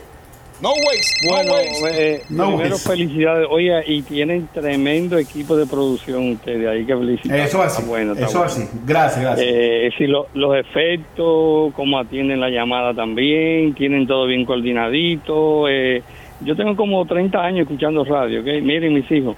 [0.62, 1.28] No waste.
[1.30, 3.48] Bueno, no eh, primero felicidades.
[3.50, 7.40] Oye, y tienen tremendo equipo de producción ustedes, ahí que felicitar.
[7.40, 7.82] Eso así.
[7.84, 8.68] bueno, eso así.
[8.86, 9.48] Gracias, gracias.
[9.50, 15.70] Eh, sí, los efectos, cómo atienden la llamada también, tienen todo bien coordinadito.
[15.70, 16.04] Eh,
[16.42, 18.62] yo tengo como 30 años escuchando radio, ¿ok?
[18.62, 19.38] Miren mis hijos.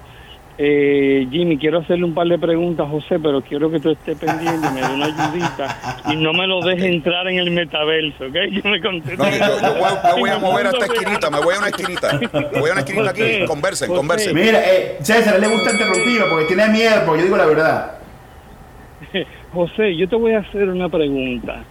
[0.63, 4.69] Eh, Jimmy, quiero hacerle un par de preguntas, José, pero quiero que tú estés pendiente,
[4.69, 8.35] me dé una ayudita y no me lo dejes entrar en el metaverso, ¿ok?
[8.51, 9.17] Yo me contesté.
[9.17, 12.13] No, yo, voy, a mover a esta esquinita, me voy a una esquinita.
[12.13, 14.35] Me voy a una esquinita aquí, conversen, conversen.
[14.35, 17.91] Mira, eh, César, le gusta interrumpir porque tiene miedo, porque yo digo la verdad.
[19.53, 21.63] José, yo te voy a hacer una pregunta.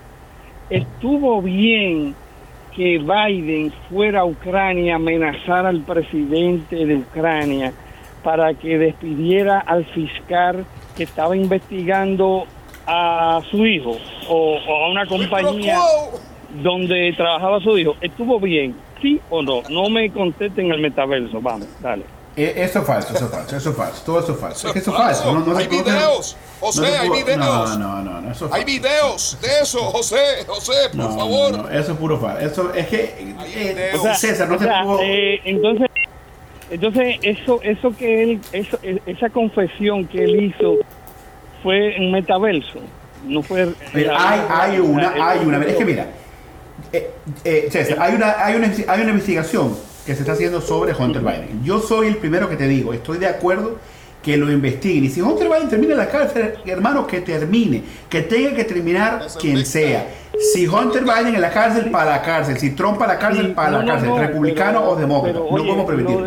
[0.69, 2.17] ¿Estuvo bien
[2.75, 7.73] que Biden fuera a Ucrania a amenazar al presidente de Ucrania?
[8.23, 10.65] Para que despidiera al fiscal
[10.97, 12.45] que estaba investigando
[12.87, 13.97] a su hijo
[14.29, 15.79] o, a una compañía
[16.63, 17.95] donde trabajaba su hijo.
[18.01, 18.75] ¿Estuvo bien?
[19.01, 19.63] ¿Sí o no?
[19.69, 21.41] No me contesten el metaverso.
[21.41, 22.05] Vamos, dale.
[22.37, 24.67] Eh, Eso es falso, eso es falso, eso es falso, todo eso es falso.
[24.69, 25.33] Es que eso es falso.
[25.33, 27.39] No, no hay videos, José, no hay videos.
[27.39, 30.17] No, no, no, no, eso es Hay videos de eso, José,
[30.47, 31.53] José, por No, favor.
[31.59, 32.41] no, eso es puro falso.
[32.47, 35.01] Eso es que eh, sea, César no o se pudo.
[35.03, 35.89] eh, entonces,
[36.71, 40.77] entonces eso, eso que él, eso, e- esa confesión que él hizo
[41.63, 42.81] fue en metaverso,
[43.27, 43.69] no fue.
[43.93, 45.63] Mira, hay, hay una, hay una.
[45.65, 46.07] Es que mira,
[46.93, 47.11] eh,
[47.45, 51.23] eh, César, hay una, hay, una, hay una investigación que se está haciendo sobre Hunter
[51.23, 51.63] Biden.
[51.65, 53.79] Yo soy el primero que te digo, estoy de acuerdo
[54.23, 55.05] que lo investiguen.
[55.05, 59.27] Y si Hunter Biden termina en la cárcel, hermano, que termine, que tenga que terminar
[59.39, 60.09] quien sea.
[60.53, 62.59] Si Hunter Biden en la cárcel, para la cárcel.
[62.59, 64.11] Si Trump para la cárcel, para la cárcel.
[64.11, 65.39] no, republicano o demócrata.
[65.39, 66.27] no podemos lo permitirlo.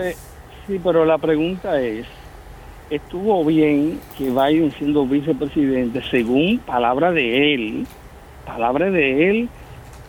[0.67, 2.05] Sí, pero la pregunta es,
[2.89, 7.87] ¿estuvo bien que Biden siendo vicepresidente, según palabra de él,
[8.45, 9.49] palabra de él,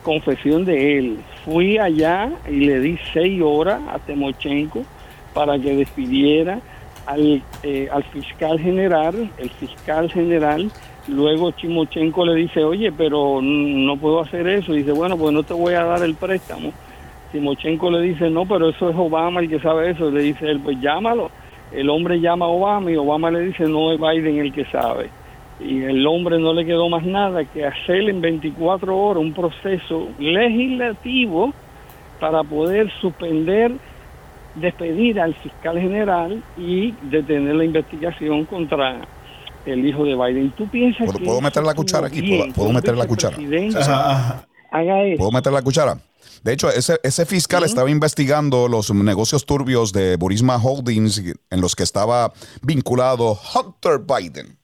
[0.03, 4.85] confesión de él, fui allá y le di seis horas a Temochenko
[5.33, 6.61] para que despidiera
[7.07, 10.71] al, eh, al fiscal general, el fiscal general,
[11.09, 15.55] luego Chimochenko le dice, oye, pero no puedo hacer eso, dice, bueno, pues no te
[15.55, 16.73] voy a dar el préstamo.
[17.35, 20.09] Timochenko le dice, no, pero eso es Obama el que sabe eso.
[20.09, 21.33] Le dice él, pues llámalo.
[21.73, 25.11] El hombre llama a Obama y Obama le dice, no es Biden el que sabe.
[25.59, 30.09] Y el hombre no le quedó más nada que hacer en 24 horas un proceso
[30.21, 31.53] legislativo
[32.21, 33.73] para poder suspender,
[34.55, 39.01] despedir al fiscal general y detener la investigación contra
[39.67, 40.53] el hijo de Biden.
[40.53, 42.53] ¿Tú piensas ¿Puedo, que puedo eso meter la cuchara aquí?
[42.55, 43.37] ¿Puedo, meter la cuchara?
[43.37, 43.81] vicepresidente
[44.71, 45.19] haga eso?
[45.19, 45.99] ¿Puedo meter la cuchara?
[46.45, 51.75] De hecho, ese, ese fiscal estaba investigando los negocios turbios de Burisma Holdings en los
[51.75, 54.59] que estaba vinculado Hunter Biden.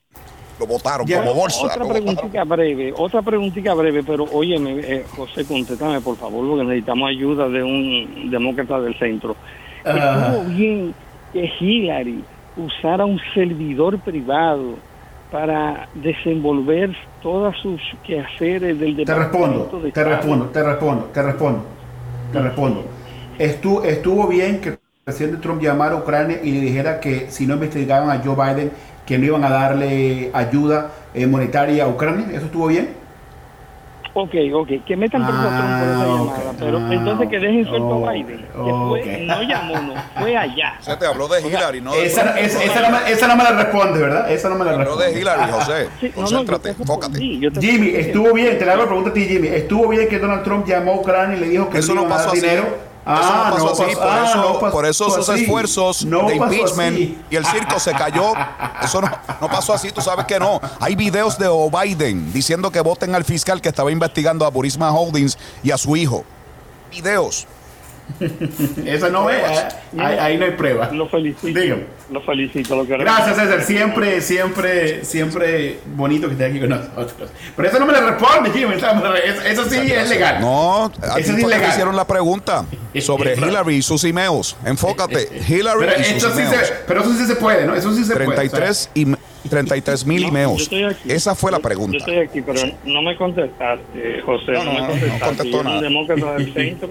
[0.59, 1.65] Lo votaron Ya, como bolsa.
[1.65, 7.09] Otra preguntita breve, otra preguntita breve, pero óyeme, eh, José, contéstame por favor, porque necesitamos
[7.09, 9.35] ayuda de un demócrata del centro.
[9.83, 10.37] Ajá.
[10.37, 10.95] Estuvo bien
[11.33, 12.23] que Hillary
[12.59, 14.77] usara un servidor privado
[15.31, 21.23] para desenvolver todas sus quehaceres del Te departamento respondo, de te respondo, te respondo, te
[21.23, 21.63] respondo,
[22.33, 22.85] te respondo.
[23.39, 27.47] Estuvo, estuvo bien que el presidente Trump llamara a Ucrania y le dijera que si
[27.47, 28.71] no investigaban a Joe Biden,
[29.07, 32.27] que no iban a darle ayuda eh, monetaria a Ucrania.
[32.33, 33.00] ¿Eso estuvo bien?
[34.13, 37.29] Ok, ok, que metan preso a Trump por esa Ah, llamada, ok, pero ah, entonces
[37.29, 38.47] que dejen suelto ok, a Biden, que
[38.89, 40.75] fue, no llamó, no, fue allá.
[40.81, 41.93] Se te habló de Hillary, ¿no?
[41.93, 42.37] de Esa, Trump.
[42.39, 44.33] esa, esa no me, esa no me la responde, ¿verdad?
[44.33, 45.13] Esa no me la Habló responde.
[45.13, 45.89] de Hillary, José.
[46.01, 47.19] Sí, no, no, Concéntrate, te enfócate.
[47.21, 49.47] Jimmy, estuvo bien, te la hago la pregunta a ti, Jimmy.
[49.47, 52.07] ¿Estuvo bien que Donald Trump llamó a Ucrania y le dijo que Eso no no
[52.09, 52.47] iban a pasó dar así.
[52.47, 52.90] dinero?
[53.07, 55.43] Eso no pasó así, por ah, eso, no pasó por eso sus así.
[55.43, 57.19] esfuerzos No de impeachment así.
[57.31, 58.33] y el circo se cayó.
[58.83, 60.61] Eso no, no pasó así, tú sabes que no.
[60.79, 61.71] Hay videos de O.
[61.71, 65.97] Biden diciendo que voten al fiscal que estaba investigando a Burisma Holdings y a su
[65.97, 66.25] hijo.
[66.91, 67.47] Videos.
[68.87, 70.91] Esa no es, eh, ahí, ahí no hay prueba.
[70.93, 71.47] Lo felicito.
[71.61, 71.85] Dígame.
[72.11, 72.77] Lo felicito.
[72.77, 73.63] Lo Gracias, César.
[73.63, 77.31] Siempre, siempre, siempre bonito que esté aquí con nosotros.
[77.57, 78.75] Pero eso no me lo responde, Jimmy.
[79.47, 80.41] Eso, sí es legal.
[80.41, 81.71] No, a Eso ti ilegal.
[81.71, 82.65] hicieron la pregunta
[83.01, 84.57] sobre Hillary y sus emails.
[84.65, 85.29] Enfócate.
[85.49, 86.67] Hillary Pero y sus eso, sí emails.
[86.67, 87.75] se, pero eso sí se puede, ¿no?
[87.75, 88.27] Eso sí se puede.
[88.27, 89.07] 33 y
[89.49, 90.69] 33 mil Yo emails.
[91.07, 91.97] Esa fue la Yo pregunta.
[91.99, 94.53] estoy aquí, pero no me contestaste, José.
[94.53, 95.25] No, No, no, me no, no contestaste.
[95.27, 95.77] contestó Yo nada.
[95.77, 96.89] un demócrata del centro,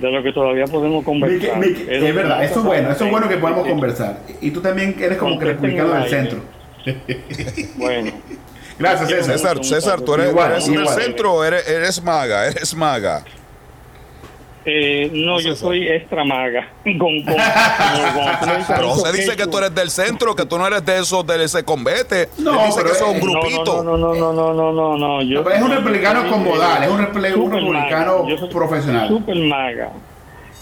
[0.00, 1.62] de lo que todavía podemos conversar.
[1.64, 4.20] Es verdad, eso es bueno, eso es bueno que podamos conversar.
[4.40, 6.40] Y tú también eres como que republicano del el centro.
[7.76, 8.12] Bueno.
[8.78, 9.32] Gracias, César.
[9.36, 11.02] César, César, tú eres, Igual, eres del igual.
[11.02, 13.22] centro o eres, eres maga, eres maga.
[14.64, 16.68] Eh, no, yo soy extra maga.
[16.84, 20.66] Con, con, con- con- Pero con- dice que tú eres del centro, que tú no
[20.66, 22.28] eres de esos de ese convete.
[22.38, 23.82] No, dice pero que eso es un es- no, grupito.
[23.82, 25.22] No, no, no, no, no, no, no.
[25.22, 28.28] Yo, Pero es un republicano con soy, modales, es un, eh, republicano maga.
[28.28, 29.08] Yo soy profesional.
[29.08, 29.92] Super maga.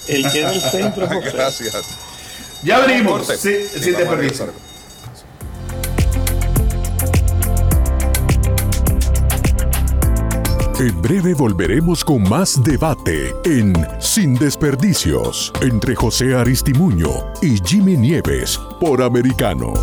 [0.07, 1.31] El que es del centro José.
[1.35, 1.99] Gracias.
[2.63, 4.47] Ya venimos, sí, sin desperdicio.
[10.81, 17.09] En breve volveremos con más debate en Sin Desperdicios entre José Aristimuño
[17.43, 19.75] y Jimmy Nieves por Americano.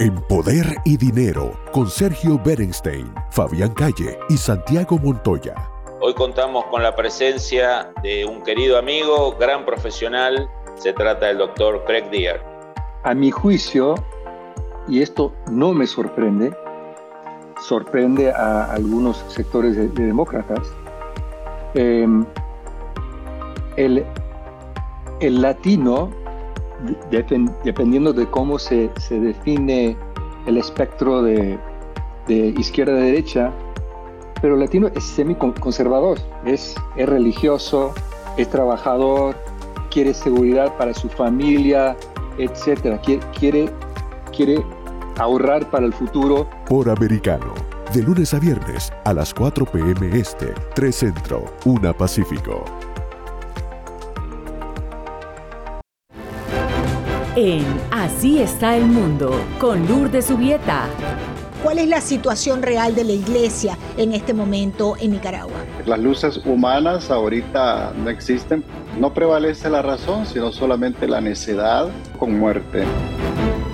[0.00, 5.54] En Poder y Dinero con Sergio Berenstein, Fabián Calle y Santiago Montoya.
[6.00, 10.50] Hoy contamos con la presencia de un querido amigo, gran profesional.
[10.74, 12.42] Se trata del doctor Craig Deer.
[13.04, 13.94] A mi juicio,
[14.88, 16.52] y esto no me sorprende,
[17.60, 20.60] sorprende a algunos sectores de, de demócratas,
[21.74, 22.06] eh,
[23.76, 24.04] el,
[25.20, 26.10] el latino,
[27.10, 29.96] de- depen- dependiendo de cómo se, se define
[30.46, 31.58] el espectro de,
[32.26, 33.52] de izquierda a derecha,
[34.40, 37.92] pero el latino es semiconservador, es, es religioso,
[38.36, 39.34] es trabajador,
[39.90, 41.96] quiere seguridad para su familia,
[42.38, 43.00] etcétera.
[43.00, 43.68] Quiere,
[44.30, 44.64] quiere
[45.18, 46.48] ahorrar para el futuro.
[46.66, 47.54] Por americano.
[47.92, 50.18] De lunes a viernes a las 4 p.m.
[50.18, 52.64] Este, 3 Centro, 1 Pacífico.
[57.34, 60.86] En Así está el mundo, con Lourdes Subieta.
[61.62, 65.56] ¿Cuál es la situación real de la iglesia en este momento en Nicaragua?
[65.86, 68.64] Las luces humanas ahorita no existen.
[68.98, 71.88] No prevalece la razón, sino solamente la necedad
[72.18, 72.84] con muerte.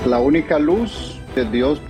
[0.06, 1.80] La única luz de Dios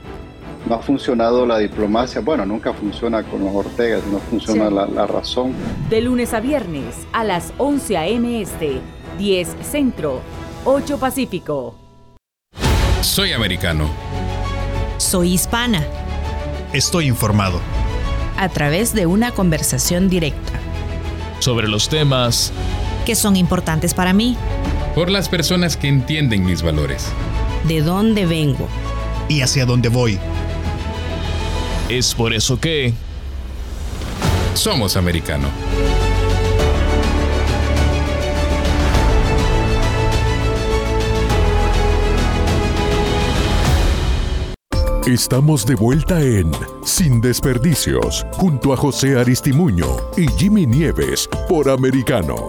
[0.66, 2.20] no ha funcionado la diplomacia.
[2.20, 4.74] Bueno, nunca funciona con los Ortegas, no funciona Sí.
[4.74, 5.52] la, la razón.
[5.90, 8.40] De lunes a viernes a las 11 a.m.
[8.40, 8.80] Este,
[9.18, 10.20] 10 Centro,
[10.64, 11.74] 8 Pacífico.
[13.02, 13.90] Soy americano.
[14.96, 15.84] Soy hispana.
[16.72, 17.60] Estoy informado.
[18.38, 20.52] A través de una conversación directa.
[21.40, 22.52] Sobre los temas
[23.04, 24.36] Que son importantes para mí.
[24.94, 27.06] por las personas que entienden mis valores.
[27.68, 28.66] De dónde vengo.
[29.28, 30.18] Y hacia dónde voy.
[31.88, 32.92] Es por eso que
[34.54, 35.48] somos americano.
[45.06, 46.50] Estamos de vuelta en
[46.82, 49.84] Sin Desperdicios, junto a José Aristimuño
[50.16, 52.48] y Jimmy Nieves por Americano.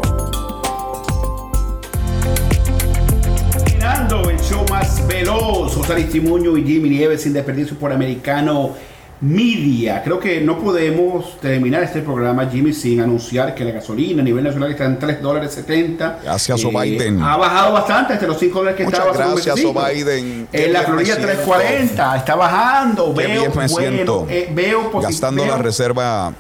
[5.08, 8.74] Veloz, José Aristimuño y Jimmy Nieves sin desperdicio por Americano
[9.22, 10.04] Media.
[10.04, 14.44] Creo que no podemos terminar este programa, Jimmy, sin anunciar que la gasolina a nivel
[14.44, 16.20] nacional está en 3 dólares 70.
[16.24, 17.22] Gracias, Joe Biden.
[17.22, 19.32] Ha bajado bastante, hasta los 5 dólares que Muchas estaba.
[19.34, 20.48] gracias, Biden.
[20.52, 21.28] En la Florida siento.
[21.28, 23.14] 340, está bajando.
[23.16, 24.28] Qué veo, bien me bueno, siento.
[24.30, 26.34] eh, veo Gastando veo- la reserva,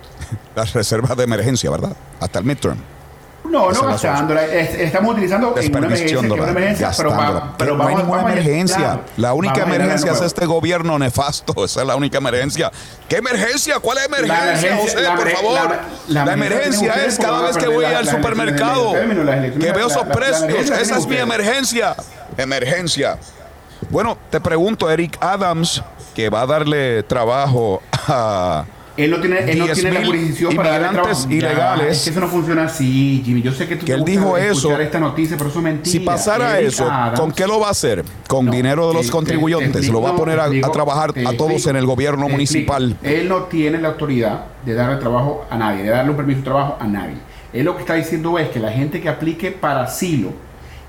[0.56, 1.96] la reserva de emergencia, ¿verdad?
[2.18, 2.76] Hasta el midterm.
[3.50, 4.44] No, no la gastándola.
[4.44, 8.22] es- Estamos utilizando en una emergencia, una emergencia, pero, va- pero no hay vamos, ninguna
[8.22, 9.00] vamos emergencia.
[9.16, 11.64] la única vamos emergencia es este gobierno nefasto.
[11.64, 12.70] Esa es la única emergencia.
[13.08, 13.78] ¿Qué emergencia?
[13.80, 15.02] ¿Cuál es emergencia, emergencia- José?
[15.02, 15.52] la por favor.
[15.54, 19.96] la- La, la emergencia es cada vez que voy al supermercado que veo la- esos
[19.96, 20.68] la- la precios.
[20.70, 21.94] la Esa es mi emergencia.
[22.36, 23.18] Emergencia.
[23.90, 25.82] Bueno, te pregunto, Eric Adams,
[26.14, 28.64] que va a darle trabajo a
[28.96, 31.30] Él no tiene, él no tiene la 10.000 jurisdicción para darle inmigrantes trabajo.
[31.30, 31.96] Ya, ilegales.
[31.98, 33.42] es que eso no funciona así, Jimmy.
[33.42, 34.80] Yo sé que tú Que te él dijo eso.
[34.80, 35.90] esta noticia, pero eso es mentira.
[35.92, 38.02] Si pasara Eric eso, Adams- ¿con qué lo va a hacer?
[38.26, 39.80] Con No, dinero de los te- contribuyentes.
[39.82, 42.92] te- te lo va a poner a, trabajar a todos explico, en el gobierno municipal.
[42.92, 43.14] explico.
[43.20, 46.44] Él no tiene la autoridad de darle trabajo a nadie, de darle un permiso de
[46.44, 47.16] trabajo a nadie.
[47.52, 50.30] Él lo que está diciendo es que la gente que aplique para asilo,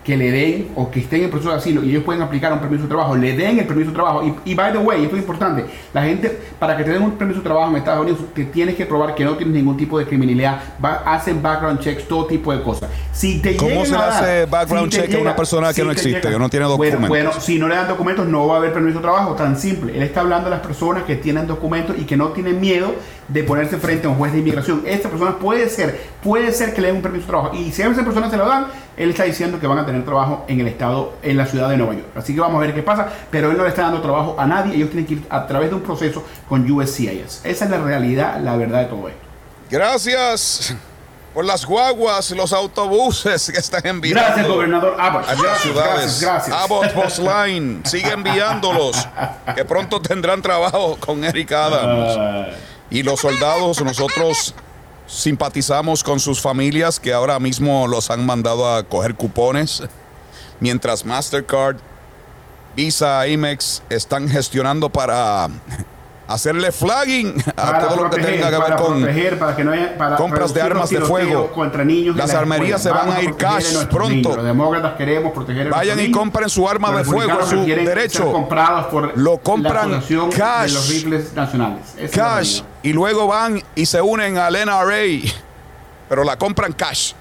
[0.08, 2.60] que le den o que estén en proceso de asilo y ellos pueden aplicar un
[2.60, 4.24] permiso de trabajo, le den el permiso de trabajo.
[4.24, 7.12] Y, y by the way, esto es importante, la gente, para que te den un
[7.12, 10.00] permiso de trabajo en Estados Unidos, te tienes que probar que no tienes ningún tipo
[10.00, 12.90] de criminalidad, va- hacen background checks, todo tipo de cosas.
[13.12, 15.88] Si te ¿Cómo se a dar- hace background si check a una persona que no
[15.90, 17.10] te existe, llega- que no tiene Bueno, documentos?
[17.10, 19.94] Bueno, si no le dan documentos, no va a haber permiso de trabajo, tan simple.
[19.94, 22.94] Él está hablando de las personas que tienen documentos y que no tienen miedo
[23.28, 24.84] de ponerse frente a un juez de inmigración.
[24.86, 27.56] Estas personas puede ser, puede ser que le den un permiso de trabajo.
[27.56, 30.04] Y si a esas personas se lo dan, él está diciendo que van a tener
[30.06, 32.08] trabajo en el estado, en la ciudad de Nueva York.
[32.16, 33.10] Así que vamos a ver qué pasa.
[33.30, 34.76] Pero él no le está dando trabajo a nadie.
[34.76, 37.42] Ellos tienen que ir a través de un proceso con USCIS.
[37.44, 39.22] Esa es la realidad, la verdad de todo esto.
[39.70, 40.76] Gracias
[41.34, 44.24] por las guaguas, los autobuses que están enviando.
[44.24, 45.26] Gracias, gobernador Abbott.
[45.60, 46.22] Ciudades.
[46.22, 46.58] gracias, gracias.
[46.58, 47.86] Abbott.
[47.86, 49.08] Sigue enviándolos.
[49.54, 52.56] Que pronto tendrán trabajo con Eric Adams.
[52.90, 54.54] Y los soldados, nosotros
[55.08, 59.84] simpatizamos con sus familias que ahora mismo los han mandado a coger cupones.
[60.60, 61.78] Mientras Mastercard,
[62.76, 65.50] Visa, Amex están gestionando para
[66.28, 69.72] hacerle flagging a Para todo lo que tenga que ver con proteger, para que no
[69.72, 71.52] haya- para compras de armas de fuego.
[71.52, 73.10] contra niños Las la armerías se escuela.
[73.10, 74.10] van a ir cash pronto.
[74.10, 74.36] niños.
[74.36, 76.18] Los demócratas queremos proteger a Vayan y niños.
[76.18, 78.32] compren su arma Los de fuego, su derecho.
[78.32, 80.68] comprados por Lo la compran Asociación cash.
[80.68, 81.82] de los rifles nacionales.
[81.96, 85.32] Esa es la cash y luego van y se unen al NRA,
[86.10, 87.14] pero la compran cash.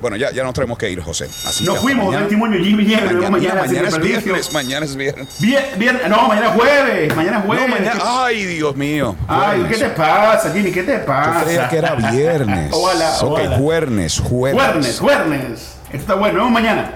[0.00, 1.26] Bueno, ya, ya nos tenemos que ir, José.
[1.46, 5.28] Así Nos fuimos, mañana- Testimonio, Jimmy vemos Mañana, mañana, mañana es viernes, mañana es viernes.
[5.40, 7.68] Vier- vier- no, mañana es jueves, mañana es jueves.
[7.68, 9.16] No, mañana- ay, Dios mío.
[9.28, 9.78] Ay, Jueves.
[9.78, 10.70] ¿qué te pasa, Jimmy?
[10.72, 11.40] ¿Qué te pasa?
[11.40, 12.70] Yo creía que era viernes.
[12.74, 14.60] Hola, Ok, jueves, jueves.
[14.62, 15.76] Jueves, jueves.
[15.86, 16.90] Esto está bueno, nos vemos mañana.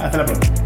[0.00, 0.65] Hasta la próxima.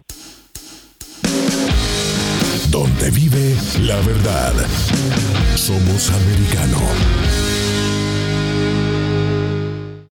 [2.71, 4.53] donde vive la verdad.
[5.55, 7.50] Somos americano.